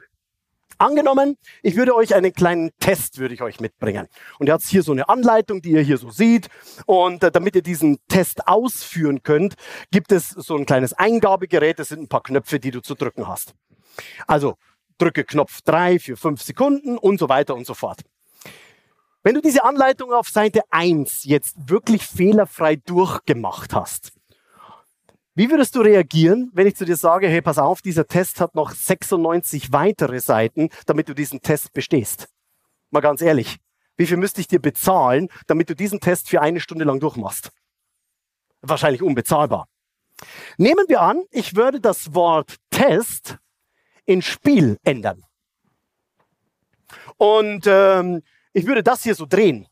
Angenommen, 0.77 1.37
ich 1.61 1.75
würde 1.75 1.95
euch 1.95 2.15
einen 2.15 2.33
kleinen 2.33 2.71
Test 2.79 3.19
würde 3.19 3.33
ich 3.33 3.41
euch 3.41 3.59
mitbringen. 3.59 4.07
Und 4.39 4.47
ihr 4.47 4.53
habt 4.53 4.63
hier 4.63 4.83
so 4.83 4.91
eine 4.91 5.07
Anleitung, 5.07 5.61
die 5.61 5.71
ihr 5.71 5.81
hier 5.81 5.97
so 5.97 6.09
seht. 6.09 6.49
Und 6.85 7.23
äh, 7.23 7.31
damit 7.31 7.55
ihr 7.55 7.61
diesen 7.61 7.99
Test 8.07 8.47
ausführen 8.47 9.21
könnt, 9.23 9.53
gibt 9.91 10.11
es 10.11 10.29
so 10.29 10.57
ein 10.57 10.65
kleines 10.65 10.93
Eingabegerät. 10.93 11.79
Das 11.79 11.89
sind 11.89 12.01
ein 12.01 12.07
paar 12.09 12.23
Knöpfe, 12.23 12.59
die 12.59 12.71
du 12.71 12.81
zu 12.81 12.95
drücken 12.95 13.27
hast. 13.27 13.53
Also 14.27 14.55
drücke 14.97 15.23
Knopf 15.23 15.61
3 15.61 15.99
für 15.99 16.17
5 16.17 16.41
Sekunden 16.41 16.97
und 16.97 17.19
so 17.19 17.29
weiter 17.29 17.55
und 17.55 17.65
so 17.65 17.75
fort. 17.75 18.01
Wenn 19.23 19.35
du 19.35 19.41
diese 19.41 19.63
Anleitung 19.63 20.11
auf 20.11 20.27
Seite 20.27 20.63
1 20.69 21.23
jetzt 21.23 21.69
wirklich 21.69 22.05
fehlerfrei 22.05 22.75
durchgemacht 22.75 23.73
hast, 23.73 24.11
wie 25.33 25.49
würdest 25.49 25.75
du 25.75 25.81
reagieren, 25.81 26.51
wenn 26.53 26.67
ich 26.67 26.75
zu 26.75 26.83
dir 26.83 26.97
sage, 26.97 27.27
hey, 27.27 27.41
pass 27.41 27.57
auf, 27.57 27.81
dieser 27.81 28.05
Test 28.05 28.41
hat 28.41 28.53
noch 28.53 28.71
96 28.71 29.71
weitere 29.71 30.19
Seiten, 30.19 30.69
damit 30.85 31.07
du 31.07 31.15
diesen 31.15 31.41
Test 31.41 31.71
bestehst? 31.71 32.27
Mal 32.91 32.99
ganz 32.99 33.21
ehrlich, 33.21 33.59
wie 33.95 34.05
viel 34.05 34.17
müsste 34.17 34.41
ich 34.41 34.47
dir 34.47 34.59
bezahlen, 34.59 35.29
damit 35.47 35.69
du 35.69 35.75
diesen 35.75 36.01
Test 36.01 36.29
für 36.29 36.41
eine 36.41 36.59
Stunde 36.59 36.83
lang 36.83 36.99
durchmachst? 36.99 37.49
Wahrscheinlich 38.61 39.01
unbezahlbar. 39.01 39.69
Nehmen 40.57 40.85
wir 40.89 41.01
an, 41.01 41.23
ich 41.31 41.55
würde 41.55 41.79
das 41.79 42.13
Wort 42.13 42.57
Test 42.69 43.37
in 44.05 44.21
Spiel 44.21 44.77
ändern. 44.83 45.23
Und 47.17 47.65
ähm, 47.67 48.21
ich 48.53 48.65
würde 48.65 48.83
das 48.83 49.03
hier 49.03 49.15
so 49.15 49.25
drehen. 49.25 49.67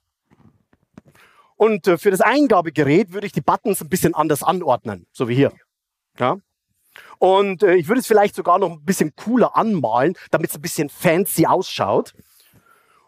Und 1.56 1.88
äh, 1.88 1.98
für 1.98 2.10
das 2.10 2.22
Eingabegerät 2.22 3.14
würde 3.14 3.28
ich 3.28 3.34
die 3.34 3.42
Buttons 3.42 3.82
ein 3.82 3.90
bisschen 3.90 4.16
anders 4.16 4.42
anordnen, 4.42 5.06
so 5.12 5.30
wie 5.30 5.36
hier. 5.36 5.52
Ja? 6.18 6.38
Und 7.20 7.62
äh, 7.62 7.76
ich 7.76 7.88
würde 7.88 8.00
es 8.00 8.08
vielleicht 8.08 8.36
sogar 8.36 8.58
noch 8.58 8.72
ein 8.72 8.84
bisschen 8.84 9.16
cooler 9.16 9.56
anmalen, 9.56 10.16
damit 10.32 10.50
es 10.50 10.56
ein 10.56 10.62
bisschen 10.62 10.90
fancy 10.90 11.46
ausschaut. 11.46 12.14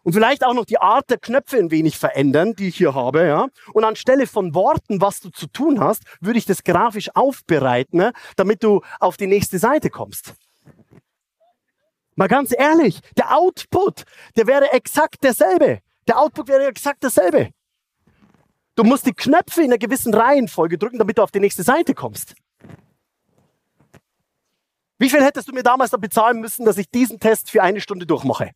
Und 0.04 0.14
vielleicht 0.14 0.46
auch 0.46 0.54
noch 0.54 0.66
die 0.66 0.78
Art 0.78 1.10
der 1.10 1.18
Knöpfe 1.18 1.58
ein 1.58 1.72
wenig 1.72 1.98
verändern, 1.98 2.54
die 2.54 2.68
ich 2.68 2.78
hier 2.78 2.94
habe. 2.94 3.26
Ja? 3.26 3.48
Und 3.74 3.86
anstelle 3.86 4.28
von 4.28 4.54
Worten, 4.54 5.02
was 5.02 5.22
du 5.22 5.30
zu 5.30 5.48
tun 5.48 5.80
hast, 5.80 6.04
würde 6.20 6.38
ich 6.38 6.46
das 6.46 6.64
grafisch 6.64 7.10
aufbereiten, 7.16 7.98
ne? 7.98 8.14
damit 8.36 8.64
du 8.64 8.82
auf 9.00 9.18
die 9.18 9.28
nächste 9.28 9.60
Seite 9.60 9.90
kommst. 9.90 10.36
Mal 12.16 12.28
ganz 12.28 12.54
ehrlich, 12.56 13.00
der 13.18 13.36
Output, 13.36 14.04
der 14.36 14.48
wäre 14.48 14.72
exakt 14.72 15.24
derselbe. 15.24 15.82
Der 16.08 16.20
Output 16.20 16.48
wäre 16.48 16.68
exakt 16.68 17.04
derselbe. 17.04 17.52
Du 18.76 18.84
musst 18.84 19.06
die 19.06 19.14
Knöpfe 19.14 19.62
in 19.62 19.68
einer 19.68 19.78
gewissen 19.78 20.14
Reihenfolge 20.14 20.78
drücken, 20.78 20.98
damit 20.98 21.18
du 21.18 21.24
auf 21.24 21.32
die 21.32 21.40
nächste 21.40 21.64
Seite 21.64 21.94
kommst. 21.94 22.36
Wie 25.00 25.10
viel 25.10 25.24
hättest 25.24 25.48
du 25.48 25.54
mir 25.54 25.64
damals 25.64 25.92
da 25.92 25.98
bezahlen 25.98 26.40
müssen, 26.40 26.66
dass 26.66 26.78
ich 26.78 26.90
diesen 26.90 27.20
Test 27.20 27.52
für 27.52 27.62
eine 27.62 27.82
Stunde 27.82 28.06
durchmache? 28.06 28.52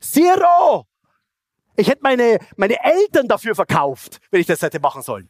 Zero! 0.00 0.86
Ich 1.76 1.88
hätte 1.88 2.02
meine, 2.02 2.38
meine 2.56 2.82
Eltern 2.82 3.26
dafür 3.26 3.54
verkauft, 3.54 4.20
wenn 4.30 4.40
ich 4.40 4.46
das 4.46 4.62
hätte 4.62 4.80
machen 4.80 5.02
sollen. 5.02 5.28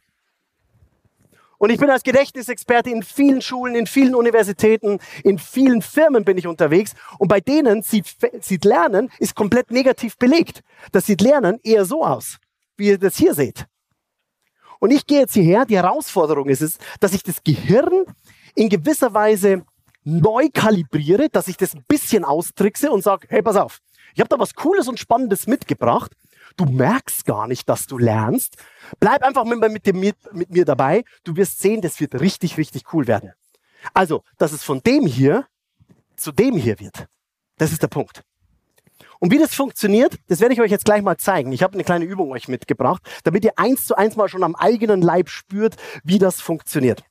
Und 1.57 1.69
ich 1.69 1.79
bin 1.79 1.89
als 1.89 2.03
Gedächtnisexperte 2.03 2.89
in 2.89 3.03
vielen 3.03 3.41
Schulen, 3.41 3.75
in 3.75 3.87
vielen 3.87 4.15
Universitäten, 4.15 4.99
in 5.23 5.39
vielen 5.39 5.81
Firmen 5.81 6.25
bin 6.25 6.37
ich 6.37 6.47
unterwegs. 6.47 6.93
Und 7.17 7.27
bei 7.27 7.39
denen 7.39 7.81
sieht, 7.81 8.15
sieht 8.41 8.65
Lernen 8.65 9.09
ist 9.19 9.35
komplett 9.35 9.71
negativ 9.71 10.17
belegt. 10.17 10.61
Das 10.91 11.05
sieht 11.05 11.21
Lernen 11.21 11.59
eher 11.63 11.85
so 11.85 12.03
aus 12.03 12.37
wie 12.77 12.87
ihr 12.87 12.97
das 12.97 13.17
hier 13.17 13.33
seht. 13.33 13.65
Und 14.79 14.91
ich 14.91 15.05
gehe 15.05 15.19
jetzt 15.19 15.33
hierher, 15.33 15.65
die 15.65 15.77
Herausforderung 15.77 16.49
ist 16.49 16.61
es, 16.61 16.77
dass 16.99 17.13
ich 17.13 17.23
das 17.23 17.43
Gehirn 17.43 18.05
in 18.55 18.69
gewisser 18.69 19.13
Weise 19.13 19.65
neu 20.03 20.49
kalibriere, 20.53 21.29
dass 21.29 21.47
ich 21.47 21.57
das 21.57 21.73
ein 21.73 21.83
bisschen 21.87 22.23
austrickse 22.23 22.91
und 22.91 23.03
sage, 23.03 23.27
hey, 23.29 23.41
pass 23.41 23.55
auf, 23.55 23.79
ich 24.13 24.19
habe 24.19 24.29
da 24.29 24.37
was 24.37 24.53
Cooles 24.53 24.87
und 24.87 24.99
Spannendes 24.99 25.47
mitgebracht. 25.47 26.11
Du 26.57 26.65
merkst 26.65 27.25
gar 27.25 27.47
nicht, 27.47 27.67
dass 27.67 27.85
du 27.85 27.97
lernst. 27.97 28.55
Bleib 28.99 29.23
einfach 29.23 29.43
mit, 29.43 29.59
mit, 29.59 29.85
dem, 29.85 29.99
mit 29.99 30.49
mir 30.49 30.65
dabei. 30.65 31.03
Du 31.23 31.35
wirst 31.35 31.59
sehen, 31.59 31.81
das 31.81 31.99
wird 31.99 32.19
richtig, 32.19 32.57
richtig 32.57 32.93
cool 32.93 33.07
werden. 33.07 33.33
Also, 33.93 34.23
dass 34.37 34.51
es 34.51 34.63
von 34.63 34.81
dem 34.81 35.05
hier 35.05 35.45
zu 36.15 36.31
dem 36.31 36.55
hier 36.55 36.79
wird. 36.79 37.07
Das 37.57 37.71
ist 37.71 37.81
der 37.81 37.87
Punkt. 37.87 38.23
Und 39.19 39.31
wie 39.31 39.37
das 39.37 39.53
funktioniert, 39.53 40.17
das 40.27 40.39
werde 40.39 40.53
ich 40.53 40.61
euch 40.61 40.71
jetzt 40.71 40.85
gleich 40.85 41.01
mal 41.01 41.17
zeigen. 41.17 41.51
Ich 41.51 41.63
habe 41.63 41.73
eine 41.73 41.83
kleine 41.83 42.05
Übung 42.05 42.31
euch 42.31 42.47
mitgebracht, 42.47 43.01
damit 43.23 43.43
ihr 43.43 43.53
eins 43.57 43.85
zu 43.85 43.97
eins 43.97 44.15
mal 44.15 44.29
schon 44.29 44.43
am 44.43 44.55
eigenen 44.55 45.01
Leib 45.01 45.29
spürt, 45.29 45.75
wie 46.03 46.19
das 46.19 46.41
funktioniert. 46.41 47.03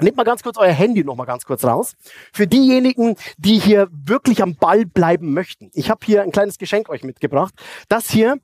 Nehmt 0.00 0.16
mal 0.16 0.24
ganz 0.24 0.42
kurz 0.42 0.56
euer 0.56 0.72
Handy 0.72 1.04
noch 1.04 1.14
mal 1.14 1.24
ganz 1.24 1.44
kurz 1.44 1.64
raus. 1.64 1.94
Für 2.32 2.48
diejenigen, 2.48 3.16
die 3.38 3.60
hier 3.60 3.88
wirklich 3.92 4.42
am 4.42 4.56
Ball 4.56 4.86
bleiben 4.86 5.32
möchten. 5.32 5.70
Ich 5.72 5.88
habe 5.88 6.04
hier 6.04 6.22
ein 6.22 6.32
kleines 6.32 6.58
Geschenk 6.58 6.88
euch 6.88 7.04
mitgebracht. 7.04 7.54
Das 7.88 8.10
hier 8.10 8.38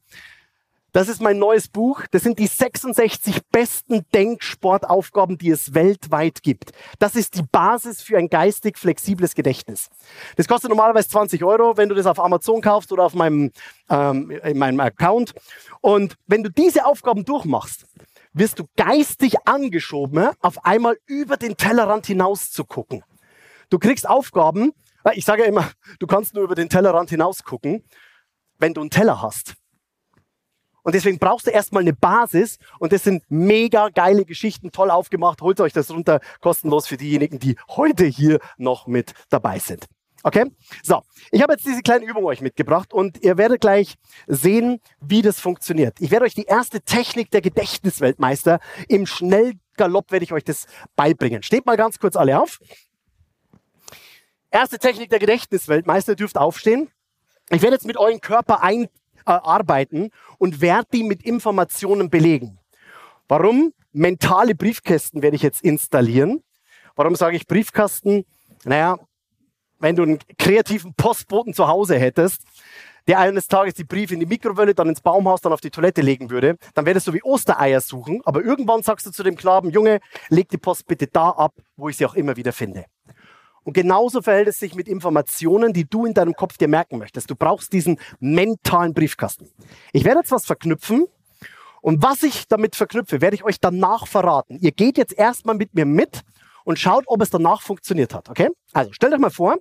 das 0.93 1.09
ist 1.09 1.21
mein 1.21 1.39
neues 1.39 1.69
Buch. 1.69 2.03
Das 2.11 2.23
sind 2.23 2.39
die 2.39 2.47
66 2.47 3.41
besten 3.51 4.05
Denksportaufgaben, 4.15 5.39
die 5.39 5.51
es 5.51 5.75
weltweit 5.75 6.43
gibt. 6.43 6.73
Das 6.99 7.15
ist 7.15 7.37
die 7.37 7.43
Basis 7.43 8.03
für 8.03 8.19
ein 8.19 8.29
geistig 8.29 8.79
flexibles 8.79 9.35
Gedächtnis. 9.35 9.89
Das 10.37 10.49
kostet 10.49 10.71
normalerweise 10.71 11.09
20 11.09 11.45
Euro, 11.45 11.77
wenn 11.77 11.89
du 11.89 11.95
das 11.95 12.07
auf 12.07 12.19
Amazon 12.19 12.61
kaufst 12.61 12.93
oder 12.93 13.05
auf 13.05 13.15
meinem, 13.15 13.53
ähm, 13.89 14.31
in 14.31 14.59
meinem 14.59 14.81
Account. 14.81 15.35
Und 15.81 16.17
wenn 16.27 16.43
du 16.43 16.51
diese 16.51 16.85
Aufgaben 16.87 17.25
durchmachst, 17.25 17.87
wirst 18.33 18.59
du 18.59 18.65
geistig 18.77 19.47
angeschoben, 19.47 20.31
auf 20.41 20.65
einmal 20.65 20.99
über 21.07 21.37
den 21.37 21.57
Tellerrand 21.57 22.07
hinaus 22.07 22.51
zu 22.51 22.65
gucken. 22.65 23.03
Du 23.71 23.79
kriegst 23.79 24.09
Aufgaben, 24.09 24.73
ich 25.15 25.25
sage 25.25 25.43
ja 25.43 25.49
immer, 25.49 25.71
du 25.99 26.07
kannst 26.07 26.35
nur 26.35 26.45
über 26.45 26.55
den 26.55 26.69
Tellerrand 26.69 27.11
hinaus 27.11 27.45
gucken, 27.45 27.85
wenn 28.59 28.75
du 28.75 28.81
einen 28.81 28.91
Teller 28.91 29.23
hast. 29.23 29.55
Und 30.83 30.95
deswegen 30.95 31.19
brauchst 31.19 31.47
du 31.47 31.51
erstmal 31.51 31.83
eine 31.83 31.93
Basis 31.93 32.59
und 32.79 32.93
das 32.93 33.05
sind 33.05 33.23
mega 33.29 33.89
geile 33.89 34.25
Geschichten, 34.25 34.73
toll 34.73 34.91
aufgemacht. 34.91 35.43
Holt 35.43 35.61
euch 35.61 35.73
das 35.73 35.91
runter, 35.91 36.21
kostenlos 36.41 36.87
für 36.87 36.97
diejenigen, 36.97 37.39
die 37.39 37.57
heute 37.69 38.05
hier 38.05 38.41
noch 38.57 38.87
mit 38.87 39.13
dabei 39.29 39.59
sind. 39.59 39.87
Okay? 40.23 40.45
So, 40.83 41.03
ich 41.31 41.43
habe 41.43 41.55
jetzt 41.55 41.67
diese 41.67 41.83
kleine 41.83 42.05
Übung 42.05 42.25
euch 42.25 42.41
mitgebracht 42.41 42.93
und 42.93 43.23
ihr 43.23 43.39
werdet 43.39 43.61
gleich 43.61 43.95
sehen, 44.27 44.81
wie 45.01 45.23
das 45.23 45.41
funktioniert. 45.41 45.97
Ich 46.01 46.11
werde 46.11 46.27
euch 46.27 46.35
die 46.35 46.45
erste 46.45 46.83
Technik 46.83 47.31
der 47.31 47.41
Gedächtnisweltmeister 47.41 48.61
im 48.89 49.07
Schnellgalopp 49.07 50.11
werde 50.13 50.25
ich 50.25 50.33
euch 50.33 50.45
das 50.45 50.67
beibringen. 50.95 51.43
Steht 51.43 51.65
mal 51.65 51.77
ganz 51.77 51.99
kurz 51.99 52.17
alle 52.17 52.41
auf. 52.41 52.61
Erste 54.51 54.79
Technik 54.79 55.11
der 55.11 55.21
Gedächtnisweltmeister 55.21 56.17
dürft 56.17 56.37
aufstehen. 56.37 56.91
Ich 57.51 57.63
werde 57.63 57.77
jetzt 57.77 57.87
mit 57.87 57.97
eurem 57.97 58.21
Körper 58.21 58.63
ein 58.63 58.89
äh, 59.27 59.33
arbeiten 59.33 60.11
und 60.39 60.61
werde 60.61 60.89
die 60.93 61.05
mit 61.05 61.23
Informationen 61.23 62.11
belegen. 62.11 62.59
Warum? 63.29 63.73
Mentale 63.93 64.55
Briefkästen 64.55 65.23
werde 65.23 65.37
ich 65.37 65.43
jetzt 65.43 65.63
installieren. 65.63 66.43
Warum 66.95 67.17
sage 67.17 67.37
ich 67.37 67.47
Briefkasten? 67.47 68.25
Naja, 68.65 68.99
wenn 69.79 69.97
du 69.97 70.03
einen 70.03 70.19
kreativen 70.39 70.95
Postboten 70.95 71.55
zu 71.55 71.67
Hause 71.67 71.99
hättest, 71.99 72.43
der 73.07 73.19
eines 73.19 73.49
Tages 73.49 73.75
die 73.75 73.85
Briefe 73.85 74.15
in 74.15 74.21
die 74.21 74.27
Mikrowelle, 74.27 74.75
dann 74.75 74.89
ins 74.89 75.01
Baumhaus, 75.01 75.41
dann 75.41 75.53
auf 75.53 75.61
die 75.61 75.71
Toilette 75.71 76.03
legen 76.03 76.31
würde, 76.31 76.57
dann 76.75 76.87
wäre 76.87 77.01
so 77.01 77.13
wie 77.15 77.23
Ostereier 77.23 77.81
suchen. 77.81 78.21
Aber 78.25 78.45
irgendwann 78.45 78.83
sagst 78.83 79.07
du 79.07 79.11
zu 79.11 79.23
dem 79.23 79.37
Knaben, 79.37 79.71
Junge, 79.71 80.01
leg 80.29 80.49
die 80.49 80.59
Post 80.59 80.87
bitte 80.87 81.07
da 81.07 81.31
ab, 81.31 81.55
wo 81.77 81.89
ich 81.89 81.97
sie 81.97 82.07
auch 82.07 82.15
immer 82.15 82.37
wieder 82.37 82.53
finde. 82.53 82.85
Und 83.65 83.75
genauso 83.75 84.23
verhält 84.23 84.49
es 84.49 84.59
sich 84.59 84.75
mit 84.75 84.89
Informationen, 84.89 85.73
die 85.73 85.85
du 85.85 86.07
in 86.07 86.15
deinem 86.15 86.35
Kopf 86.35 86.57
dir 86.57 86.69
merken 86.69 86.99
möchtest. 86.99 87.31
Du 87.31 87.37
brauchst 87.37 87.73
diesen 87.73 87.99
mentalen 88.19 88.95
Briefkasten. 88.95 89.51
Ich 89.93 90.05
werde 90.05 90.21
jetzt 90.21 90.33
was 90.33 90.47
verknüpfen. 90.47 91.07
Und 91.83 92.03
was 92.03 92.23
ich 92.23 92.47
damit 92.47 92.77
verknüpfe, 92.77 93.21
werde 93.21 93.37
ich 93.37 93.45
euch 93.45 93.59
danach 93.61 94.07
verraten. 94.07 94.59
Ihr 94.61 94.73
geht 94.73 94.99
jetzt 94.99 95.15
erstmal 95.17 95.57
mit 95.57 95.75
mir 95.75 95.87
mit 95.87 96.23
und 96.65 96.79
schaut, 96.79 97.05
ob 97.07 97.23
es 97.23 97.31
danach 97.31 97.63
funktioniert 97.63 98.15
hat. 98.15 98.29
Okay? 98.29 98.49
Also 98.73 98.93
stellt 98.93 99.15
euch 99.15 99.19
mal 99.19 99.31
vor, 99.31 99.57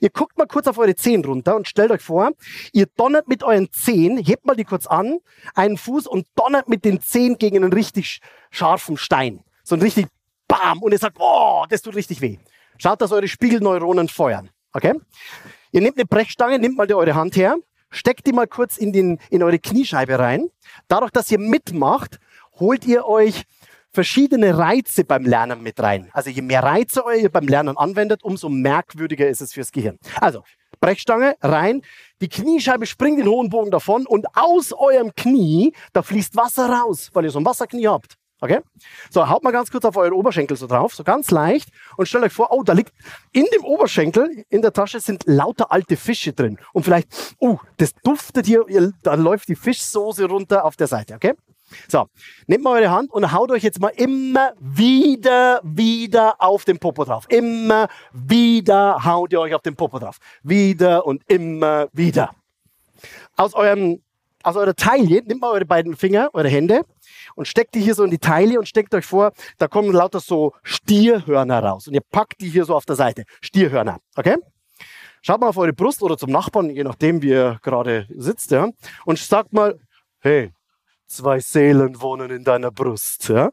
Ihr 0.00 0.10
guckt 0.10 0.36
mal 0.38 0.46
kurz 0.46 0.66
auf 0.66 0.78
eure 0.78 0.94
Zehen 0.94 1.24
runter 1.24 1.56
und 1.56 1.68
stellt 1.68 1.90
euch 1.90 2.02
vor, 2.02 2.32
ihr 2.72 2.86
donnert 2.96 3.28
mit 3.28 3.42
euren 3.42 3.72
Zehen, 3.72 4.18
hebt 4.18 4.44
mal 4.44 4.54
die 4.54 4.64
kurz 4.64 4.86
an, 4.86 5.18
einen 5.54 5.76
Fuß 5.76 6.06
und 6.06 6.26
donnert 6.34 6.68
mit 6.68 6.84
den 6.84 7.00
Zehen 7.00 7.38
gegen 7.38 7.56
einen 7.56 7.72
richtig 7.72 8.20
scharfen 8.50 8.96
Stein. 8.96 9.42
So 9.64 9.74
ein 9.74 9.82
richtig 9.82 10.06
Bam! 10.48 10.82
Und 10.82 10.92
ihr 10.92 10.98
sagt, 10.98 11.16
oh, 11.20 11.64
das 11.68 11.80
tut 11.82 11.94
richtig 11.94 12.20
weh. 12.20 12.38
Schaut, 12.80 13.02
dass 13.02 13.12
eure 13.12 13.28
Spiegelneuronen 13.28 14.08
feuern. 14.08 14.48
Okay? 14.72 14.94
Ihr 15.70 15.82
nehmt 15.82 15.98
eine 15.98 16.06
Brechstange, 16.06 16.58
nehmt 16.58 16.78
mal 16.78 16.90
eure 16.90 17.14
Hand 17.14 17.36
her, 17.36 17.56
steckt 17.90 18.26
die 18.26 18.32
mal 18.32 18.46
kurz 18.46 18.78
in, 18.78 18.92
den, 18.92 19.18
in 19.28 19.42
eure 19.42 19.58
Kniescheibe 19.58 20.18
rein. 20.18 20.48
Dadurch, 20.88 21.10
dass 21.10 21.30
ihr 21.30 21.38
mitmacht, 21.38 22.18
holt 22.58 22.86
ihr 22.86 23.04
euch 23.06 23.44
verschiedene 23.92 24.56
Reize 24.56 25.04
beim 25.04 25.26
Lernen 25.26 25.62
mit 25.62 25.78
rein. 25.80 26.08
Also 26.12 26.30
je 26.30 26.40
mehr 26.40 26.62
Reize 26.62 27.02
ihr 27.20 27.28
beim 27.28 27.48
Lernen 27.48 27.76
anwendet, 27.76 28.22
umso 28.22 28.48
merkwürdiger 28.48 29.28
ist 29.28 29.42
es 29.42 29.52
fürs 29.52 29.72
Gehirn. 29.72 29.98
Also 30.18 30.42
Brechstange 30.80 31.34
rein, 31.42 31.82
die 32.22 32.28
Kniescheibe 32.28 32.86
springt 32.86 33.18
den 33.18 33.28
hohen 33.28 33.50
Bogen 33.50 33.70
davon 33.70 34.06
und 34.06 34.26
aus 34.34 34.72
eurem 34.72 35.12
Knie, 35.14 35.74
da 35.92 36.02
fließt 36.02 36.34
Wasser 36.34 36.70
raus, 36.70 37.10
weil 37.12 37.24
ihr 37.24 37.30
so 37.30 37.40
ein 37.40 37.44
Wasserknie 37.44 37.88
habt. 37.88 38.16
Okay? 38.40 38.60
So, 39.10 39.28
haut 39.28 39.42
mal 39.42 39.50
ganz 39.50 39.70
kurz 39.70 39.84
auf 39.84 39.96
euren 39.96 40.14
Oberschenkel 40.14 40.56
so 40.56 40.66
drauf, 40.66 40.94
so 40.94 41.04
ganz 41.04 41.30
leicht 41.30 41.68
und 41.96 42.06
stellt 42.06 42.24
euch 42.24 42.32
vor, 42.32 42.50
oh, 42.50 42.62
da 42.62 42.72
liegt 42.72 42.92
in 43.32 43.46
dem 43.54 43.64
Oberschenkel, 43.64 44.44
in 44.48 44.62
der 44.62 44.72
Tasche 44.72 45.00
sind 45.00 45.24
lauter 45.26 45.70
alte 45.70 45.96
Fische 45.96 46.32
drin. 46.32 46.58
Und 46.72 46.84
vielleicht, 46.84 47.36
oh, 47.38 47.58
das 47.76 47.94
duftet 48.02 48.46
hier, 48.46 48.64
da 49.02 49.14
läuft 49.14 49.48
die 49.48 49.56
Fischsoße 49.56 50.24
runter 50.24 50.64
auf 50.64 50.76
der 50.76 50.86
Seite, 50.86 51.14
okay? 51.14 51.34
So, 51.88 52.06
nehmt 52.46 52.64
mal 52.64 52.80
eure 52.80 52.90
Hand 52.90 53.12
und 53.12 53.30
haut 53.32 53.50
euch 53.50 53.62
jetzt 53.62 53.80
mal 53.80 53.90
immer 53.90 54.54
wieder, 54.58 55.60
wieder 55.62 56.34
auf 56.38 56.64
den 56.64 56.78
Popo 56.78 57.04
drauf. 57.04 57.26
Immer 57.28 57.88
wieder 58.12 59.04
haut 59.04 59.32
ihr 59.32 59.40
euch 59.40 59.54
auf 59.54 59.62
den 59.62 59.76
Popo 59.76 59.98
drauf. 59.98 60.18
Wieder 60.42 61.06
und 61.06 61.22
immer 61.28 61.88
wieder. 61.92 62.34
Aus 63.36 63.54
eurem, 63.54 64.02
aus 64.42 64.56
eurer 64.56 64.74
Taille, 64.74 65.22
nehmt 65.22 65.40
mal 65.40 65.52
eure 65.52 65.64
beiden 65.64 65.96
Finger, 65.96 66.30
eure 66.32 66.48
Hände 66.48 66.84
und 67.34 67.48
steckt 67.48 67.74
die 67.74 67.80
hier 67.80 67.94
so 67.94 68.04
in 68.04 68.10
die 68.10 68.18
Taille 68.18 68.58
und 68.58 68.66
steckt 68.66 68.94
euch 68.94 69.06
vor, 69.06 69.32
da 69.58 69.68
kommen 69.68 69.92
lauter 69.92 70.20
so 70.20 70.54
Stierhörner 70.62 71.62
raus. 71.62 71.88
Und 71.88 71.94
ihr 71.94 72.02
packt 72.02 72.40
die 72.40 72.48
hier 72.48 72.64
so 72.64 72.74
auf 72.74 72.86
der 72.86 72.96
Seite. 72.96 73.24
Stierhörner, 73.40 73.98
okay? 74.16 74.36
Schaut 75.22 75.40
mal 75.40 75.48
auf 75.48 75.58
eure 75.58 75.72
Brust 75.74 76.02
oder 76.02 76.16
zum 76.16 76.30
Nachbarn, 76.30 76.70
je 76.70 76.82
nachdem, 76.82 77.20
wie 77.20 77.30
ihr 77.30 77.58
gerade 77.62 78.06
sitzt, 78.08 78.50
ja, 78.52 78.68
und 79.04 79.18
sagt 79.18 79.52
mal, 79.52 79.78
hey, 80.20 80.52
zwei 81.10 81.40
Seelen 81.40 82.00
wohnen 82.00 82.30
in 82.30 82.44
deiner 82.44 82.70
Brust. 82.70 83.28
Ja? 83.28 83.50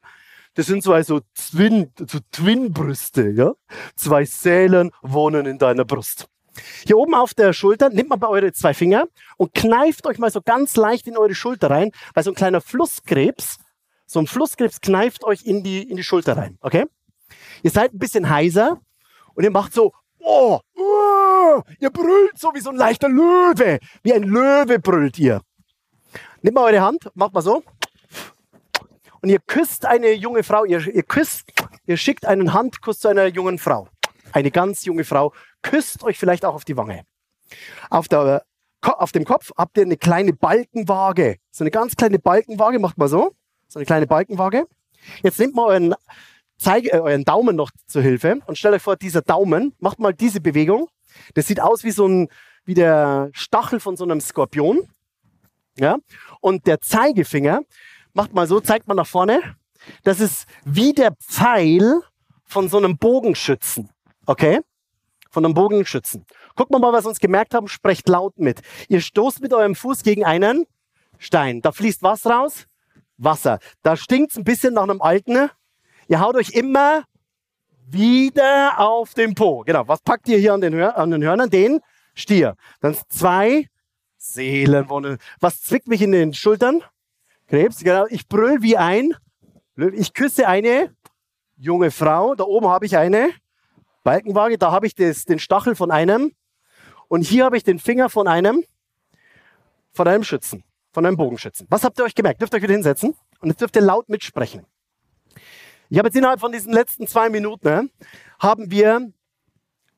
Das 0.54 0.68
sind 0.68 0.84
zwei 0.84 1.04
so 1.04 1.22
Twin, 1.36 1.92
so 1.98 2.20
Twin-Brüste. 2.32 3.32
Ja? 3.32 3.54
Zwei 3.96 4.26
Seelen 4.26 4.92
wohnen 5.02 5.46
in 5.46 5.58
deiner 5.58 5.84
Brust. 5.84 6.28
Hier 6.86 6.98
oben 6.98 7.14
auf 7.14 7.34
der 7.34 7.54
Schulter, 7.54 7.90
nehmt 7.90 8.10
mal 8.10 8.16
bei 8.16 8.28
eure 8.28 8.52
zwei 8.54 8.74
Finger 8.74 9.08
und 9.38 9.54
kneift 9.54 10.08
euch 10.08 10.18
mal 10.18 10.32
so 10.32 10.42
ganz 10.42 10.76
leicht 10.76 11.08
in 11.08 11.18
eure 11.18 11.36
Schulter 11.36 11.70
rein, 11.70 11.92
weil 12.14 12.24
so 12.24 12.32
ein 12.32 12.36
kleiner 12.36 12.62
Flusskrebs, 12.62 13.58
so 14.08 14.20
ein 14.20 14.28
Flusskrebs 14.28 14.82
kneift 14.82 15.24
euch 15.24 15.44
in 15.46 15.64
die, 15.64 15.84
in 15.84 15.98
die 15.98 16.04
Schulter 16.04 16.38
rein. 16.38 16.58
Okay? 16.62 16.86
Ihr 17.62 17.72
seid 17.72 17.94
ein 17.94 18.00
bisschen 18.00 18.30
heiser 18.30 18.80
und 19.36 19.44
ihr 19.44 19.52
macht 19.52 19.74
so, 19.74 19.94
oh, 20.20 20.60
oh, 20.76 21.62
ihr 21.80 21.90
brüllt 21.90 22.40
so 22.40 22.54
wie 22.54 22.62
so 22.62 22.70
ein 22.70 22.78
leichter 22.78 23.10
Löwe. 23.10 23.80
Wie 24.04 24.14
ein 24.14 24.24
Löwe 24.24 24.80
brüllt 24.80 25.20
ihr. 25.20 25.42
Nehmt 26.42 26.56
mal 26.56 26.64
eure 26.64 26.82
Hand, 26.82 27.10
macht 27.16 27.34
mal 27.34 27.42
so. 27.42 27.64
Und 29.22 29.30
ihr 29.30 29.40
küsst 29.46 29.86
eine 29.86 30.14
junge 30.14 30.44
Frau, 30.44 30.64
ihr, 30.64 30.88
ihr 30.88 31.04
küsst, 31.04 31.52
ihr 31.86 31.98
schickt 31.98 32.26
einen 32.26 32.54
Handkuss 32.54 33.00
zu 33.00 33.10
einer 33.10 33.26
jungen 33.28 33.58
Frau. 33.58 33.90
Eine 34.32 34.52
ganz 34.52 34.86
junge 34.86 35.04
Frau, 35.04 35.34
küsst 35.62 36.04
euch 36.04 36.18
vielleicht 36.18 36.46
auch 36.46 36.54
auf 36.54 36.64
die 36.64 36.78
Wange. 36.78 37.04
Auf, 37.90 38.08
der, 38.08 38.46
auf 38.82 39.12
dem 39.12 39.26
Kopf 39.26 39.52
habt 39.58 39.78
ihr 39.78 39.84
eine 39.84 39.98
kleine 39.98 40.34
Balkenwaage. 40.34 41.38
So 41.52 41.64
eine 41.64 41.72
ganz 41.72 41.96
kleine 41.96 42.20
Balkenwaage, 42.20 42.80
macht 42.80 42.98
mal 42.98 43.10
so. 43.10 43.34
So 43.68 43.80
eine 43.80 43.86
kleine 43.86 44.08
Balkenwaage. 44.08 44.68
Jetzt 45.24 45.40
nehmt 45.40 45.56
mal 45.56 45.66
euren, 45.66 45.96
Zeige, 46.58 46.92
äh, 46.92 47.00
euren 47.00 47.24
Daumen 47.24 47.56
noch 47.56 47.72
zur 47.86 48.02
Hilfe 48.02 48.40
und 48.48 48.58
stellt 48.58 48.76
euch 48.76 48.82
vor, 48.82 48.96
dieser 48.96 49.22
Daumen, 49.22 49.74
macht 49.80 50.00
mal 50.00 50.14
diese 50.14 50.42
Bewegung. 50.42 50.90
Das 51.36 51.48
sieht 51.48 51.62
aus 51.62 51.84
wie 51.84 51.92
so 51.92 52.08
ein, 52.08 52.30
wie 52.66 52.74
der 52.74 53.30
Stachel 53.34 53.80
von 53.80 53.96
so 53.96 54.04
einem 54.04 54.22
Skorpion. 54.22 54.88
Ja? 55.78 55.98
Und 56.42 56.66
der 56.66 56.82
Zeigefinger 56.82 57.62
macht 58.14 58.34
mal 58.34 58.48
so, 58.48 58.60
zeigt 58.60 58.88
man 58.88 58.98
nach 58.98 59.08
vorne. 59.08 59.40
Das 60.04 60.20
ist 60.20 60.48
wie 60.66 60.94
der 60.94 61.14
Pfeil 61.14 62.02
von 62.44 62.70
so 62.70 62.78
einem 62.78 62.98
Bogenschützen. 62.98 63.90
Okay? 64.26 64.62
Von 65.30 65.46
einem 65.46 65.54
Bogenschützen. 65.54 66.26
Guckt 66.56 66.72
mal, 66.72 66.82
was 66.82 67.06
wir 67.06 67.10
uns 67.10 67.20
gemerkt 67.20 67.54
haben, 67.54 67.68
sprecht 67.68 68.10
laut 68.10 68.40
mit. 68.40 68.62
Ihr 68.88 69.02
stoßt 69.02 69.42
mit 69.42 69.54
eurem 69.54 69.76
Fuß 69.76 70.02
gegen 70.02 70.26
einen 70.26 70.66
Stein. 71.20 71.62
Da 71.62 71.72
fließt 71.72 72.02
was 72.02 72.26
raus? 72.26 72.66
Wasser. 73.18 73.60
Da 73.84 73.96
stinkt's 73.96 74.38
ein 74.38 74.44
bisschen 74.44 74.74
nach 74.74 74.84
einem 74.84 75.02
alten. 75.02 75.50
Ihr 76.08 76.20
haut 76.20 76.36
euch 76.36 76.52
immer 76.52 77.04
wieder 77.88 78.80
auf 78.80 79.14
den 79.14 79.36
Po. 79.36 79.64
Genau. 79.66 79.88
Was 79.88 80.02
packt 80.02 80.28
ihr 80.28 80.38
hier 80.38 80.54
an 80.54 80.62
den, 80.62 80.74
Hör 80.74 80.98
an 80.98 81.12
den 81.12 81.24
Hörnern? 81.24 81.50
Den 81.50 81.80
Stier. 82.14 82.56
Dann 82.82 82.96
zwei 83.10 83.68
Seelenwonne. 84.18 85.18
Was 85.40 85.62
zwickt 85.62 85.88
mich 85.88 86.02
in 86.02 86.12
den 86.12 86.34
Schultern? 86.34 86.84
Krebs, 87.48 87.84
genau. 87.84 88.06
Ich 88.10 88.28
brüll 88.28 88.62
wie 88.62 88.78
ein. 88.78 89.16
Ich 89.94 90.14
küsse 90.14 90.48
eine 90.48 90.96
junge 91.56 91.92
Frau. 91.92 92.36
Da 92.36 92.44
oben 92.44 92.68
habe 92.68 92.86
ich 92.86 92.98
eine 92.98 93.30
Balkenwaage. 94.04 94.58
Da 94.58 94.72
habe 94.72 94.88
ich 94.88 94.96
das, 94.96 95.26
den 95.26 95.40
Stachel 95.40 95.76
von 95.76 95.92
einem. 95.92 96.34
Und 97.08 97.22
hier 97.22 97.46
habe 97.46 97.58
ich 97.58 97.64
den 97.64 97.80
Finger 97.80 98.10
von 98.10 98.28
einem, 98.28 98.64
von 99.94 100.08
einem 100.08 100.24
Schützen, 100.24 100.64
von 100.98 101.06
einem 101.06 101.16
Bogenschützen. 101.16 101.68
Was 101.70 101.84
habt 101.84 102.00
ihr 102.00 102.06
euch 102.06 102.16
gemerkt? 102.16 102.42
Dürft 102.42 102.56
ihr 102.56 102.58
euch 102.58 102.64
wieder 102.64 102.74
hinsetzen? 102.74 103.14
Und 103.40 103.50
jetzt 103.50 103.62
dürft 103.62 103.76
ihr 103.76 103.84
laut 103.84 104.10
mitsprechen. 104.10 104.66
Ich 105.90 106.00
habe 106.00 106.08
jetzt 106.08 106.16
innerhalb 106.16 106.40
von 106.40 106.52
diesen 106.52 106.74
letzten 106.74 107.06
zwei 107.06 107.30
Minuten, 107.30 107.92
haben 108.40 108.72
wir 108.72 109.12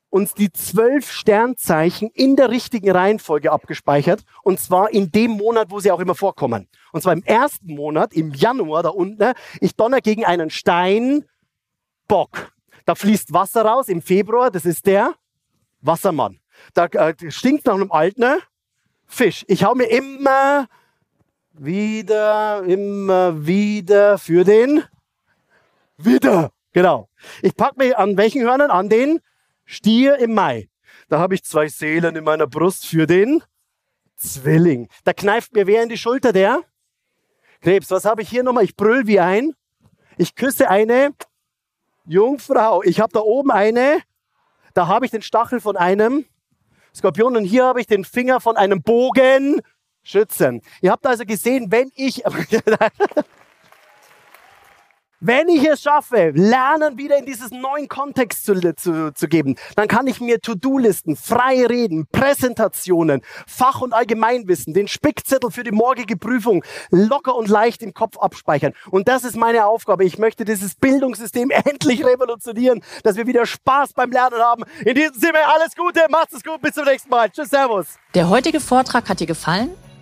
uns 0.10 0.34
die 0.34 0.52
zwölf 0.52 1.10
Sternzeichen 1.10 2.10
in 2.14 2.36
der 2.36 2.50
richtigen 2.50 2.92
Reihenfolge 2.92 3.50
abgespeichert. 3.50 4.26
Und 4.44 4.60
zwar 4.60 4.92
in 4.92 5.10
dem 5.10 5.32
Monat, 5.32 5.72
wo 5.72 5.80
sie 5.80 5.90
auch 5.90 6.02
immer 6.02 6.16
vorkommen. 6.16 6.68
Und 6.92 7.02
zwar 7.02 7.14
im 7.14 7.24
ersten 7.24 7.76
Monat, 7.76 8.14
im 8.14 8.34
Januar 8.34 8.84
da 8.84 8.90
unten. 8.90 9.32
Ich 9.62 9.78
donner 9.78 10.02
gegen 10.02 10.26
einen 10.26 10.50
Stein 10.50 11.24
Bock. 12.10 12.52
Da 12.84 12.96
fließt 12.96 13.32
Wasser 13.32 13.64
raus 13.64 13.88
im 13.88 14.02
Februar. 14.02 14.52
Das 14.52 14.66
ist 14.66 14.86
der 14.86 15.16
Wassermann. 15.80 16.42
Da 16.74 16.88
äh, 16.88 17.16
stinkt 17.32 17.68
nach 17.68 17.76
einem 17.76 17.94
alten 17.94 18.42
Fisch. 19.06 19.46
Ich 19.48 19.64
hau 19.64 19.76
mir 19.76 19.86
immer 19.86 20.68
wieder, 21.62 22.64
immer 22.64 23.46
wieder 23.46 24.18
für 24.18 24.44
den 24.44 24.84
wieder. 25.98 26.52
Genau. 26.72 27.10
Ich 27.42 27.56
pack 27.56 27.78
mir 27.78 28.00
an 28.00 28.16
welchen 28.18 28.42
Hörnern? 28.42 28.72
An 28.72 28.88
den 28.90 29.20
Stier 29.66 30.18
im 30.20 30.34
Mai. 30.34 30.70
Da 31.10 31.20
habe 31.20 31.36
ich 31.36 31.44
zwei 31.44 31.68
Seelen 31.68 32.16
in 32.16 32.24
meiner 32.24 32.48
Brust 32.48 32.86
für 32.86 33.06
den 33.06 33.44
Zwilling. 34.16 34.88
Da 35.04 35.14
kneift 35.14 35.54
mir 35.54 35.68
wer 35.68 35.84
in 35.84 35.90
die 35.90 35.98
Schulter, 35.98 36.32
der 36.32 36.62
Krebs. 37.62 37.92
Was 37.92 38.06
habe 38.06 38.22
ich 38.22 38.30
hier 38.30 38.44
nochmal? 38.44 38.64
Ich 38.64 38.76
brüll 38.76 39.08
wie 39.08 39.20
ein. 39.20 39.54
Ich 40.18 40.36
küsse 40.36 40.70
eine 40.70 41.14
Jungfrau. 42.06 42.84
Ich 42.84 43.00
habe 43.02 43.12
da 43.12 43.20
oben 43.20 43.52
eine. 43.52 44.02
Da 44.74 44.88
habe 44.88 45.06
ich 45.06 45.12
den 45.12 45.22
Stachel 45.22 45.60
von 45.60 45.76
einem 45.76 46.26
Skorpion 46.96 47.36
und 47.36 47.44
hier 47.44 47.66
habe 47.66 47.82
ich 47.82 47.88
den 47.88 48.06
Finger 48.06 48.40
von 48.40 48.56
einem 48.56 48.82
Bogenschützen. 50.10 50.62
Ihr 50.82 50.92
habt 50.92 51.06
also 51.06 51.26
gesehen, 51.26 51.72
wenn 51.72 51.92
ich 51.96 52.24
Wenn 55.22 55.50
ich 55.50 55.68
es 55.68 55.82
schaffe, 55.82 56.32
Lernen 56.34 56.98
wieder 56.98 57.18
in 57.18 57.26
dieses 57.26 57.52
neuen 57.52 57.90
Kontext 57.90 58.46
zu, 58.46 58.56
zu, 58.76 59.14
zu 59.14 59.28
geben, 59.28 59.58
dann 59.76 59.90
kann 59.90 60.08
ich 60.08 60.22
mir 60.22 60.40
To-Do-Listen, 60.40 61.18
freie 61.18 61.70
Reden, 61.70 62.08
Präsentationen, 62.10 63.20
Fach- 63.46 63.82
und 63.82 63.92
Allgemeinwissen, 63.92 64.74
den 64.74 64.88
Spickzettel 64.88 65.52
für 65.52 65.66
die 65.66 65.74
morgige 65.74 66.16
Prüfung 66.16 66.64
locker 66.90 67.36
und 67.36 67.50
leicht 67.50 67.84
im 67.84 67.94
Kopf 67.94 68.18
abspeichern. 68.18 68.72
Und 68.92 69.10
das 69.10 69.26
ist 69.26 69.36
meine 69.36 69.66
Aufgabe. 69.66 70.06
Ich 70.06 70.18
möchte 70.20 70.46
dieses 70.46 70.76
Bildungssystem 70.76 71.50
endlich 71.66 72.06
revolutionieren, 72.06 72.82
dass 73.04 73.18
wir 73.18 73.28
wieder 73.28 73.46
Spaß 73.46 73.92
beim 73.92 74.12
Lernen 74.12 74.40
haben. 74.40 74.64
In 74.86 74.96
diesem 74.96 75.16
Sinne 75.16 75.40
alles 75.54 75.76
Gute, 75.76 76.00
macht 76.10 76.32
es 76.32 76.46
gut, 76.46 76.62
bis 76.62 76.76
zum 76.76 76.86
nächsten 76.86 77.10
Mal. 77.10 77.30
Tschüss, 77.30 77.50
Servus. 77.50 77.88
Der 78.16 78.30
heutige 78.30 78.62
Vortrag 78.62 79.10
hat 79.10 79.20
dir 79.20 79.28
gefallen? 79.28 79.72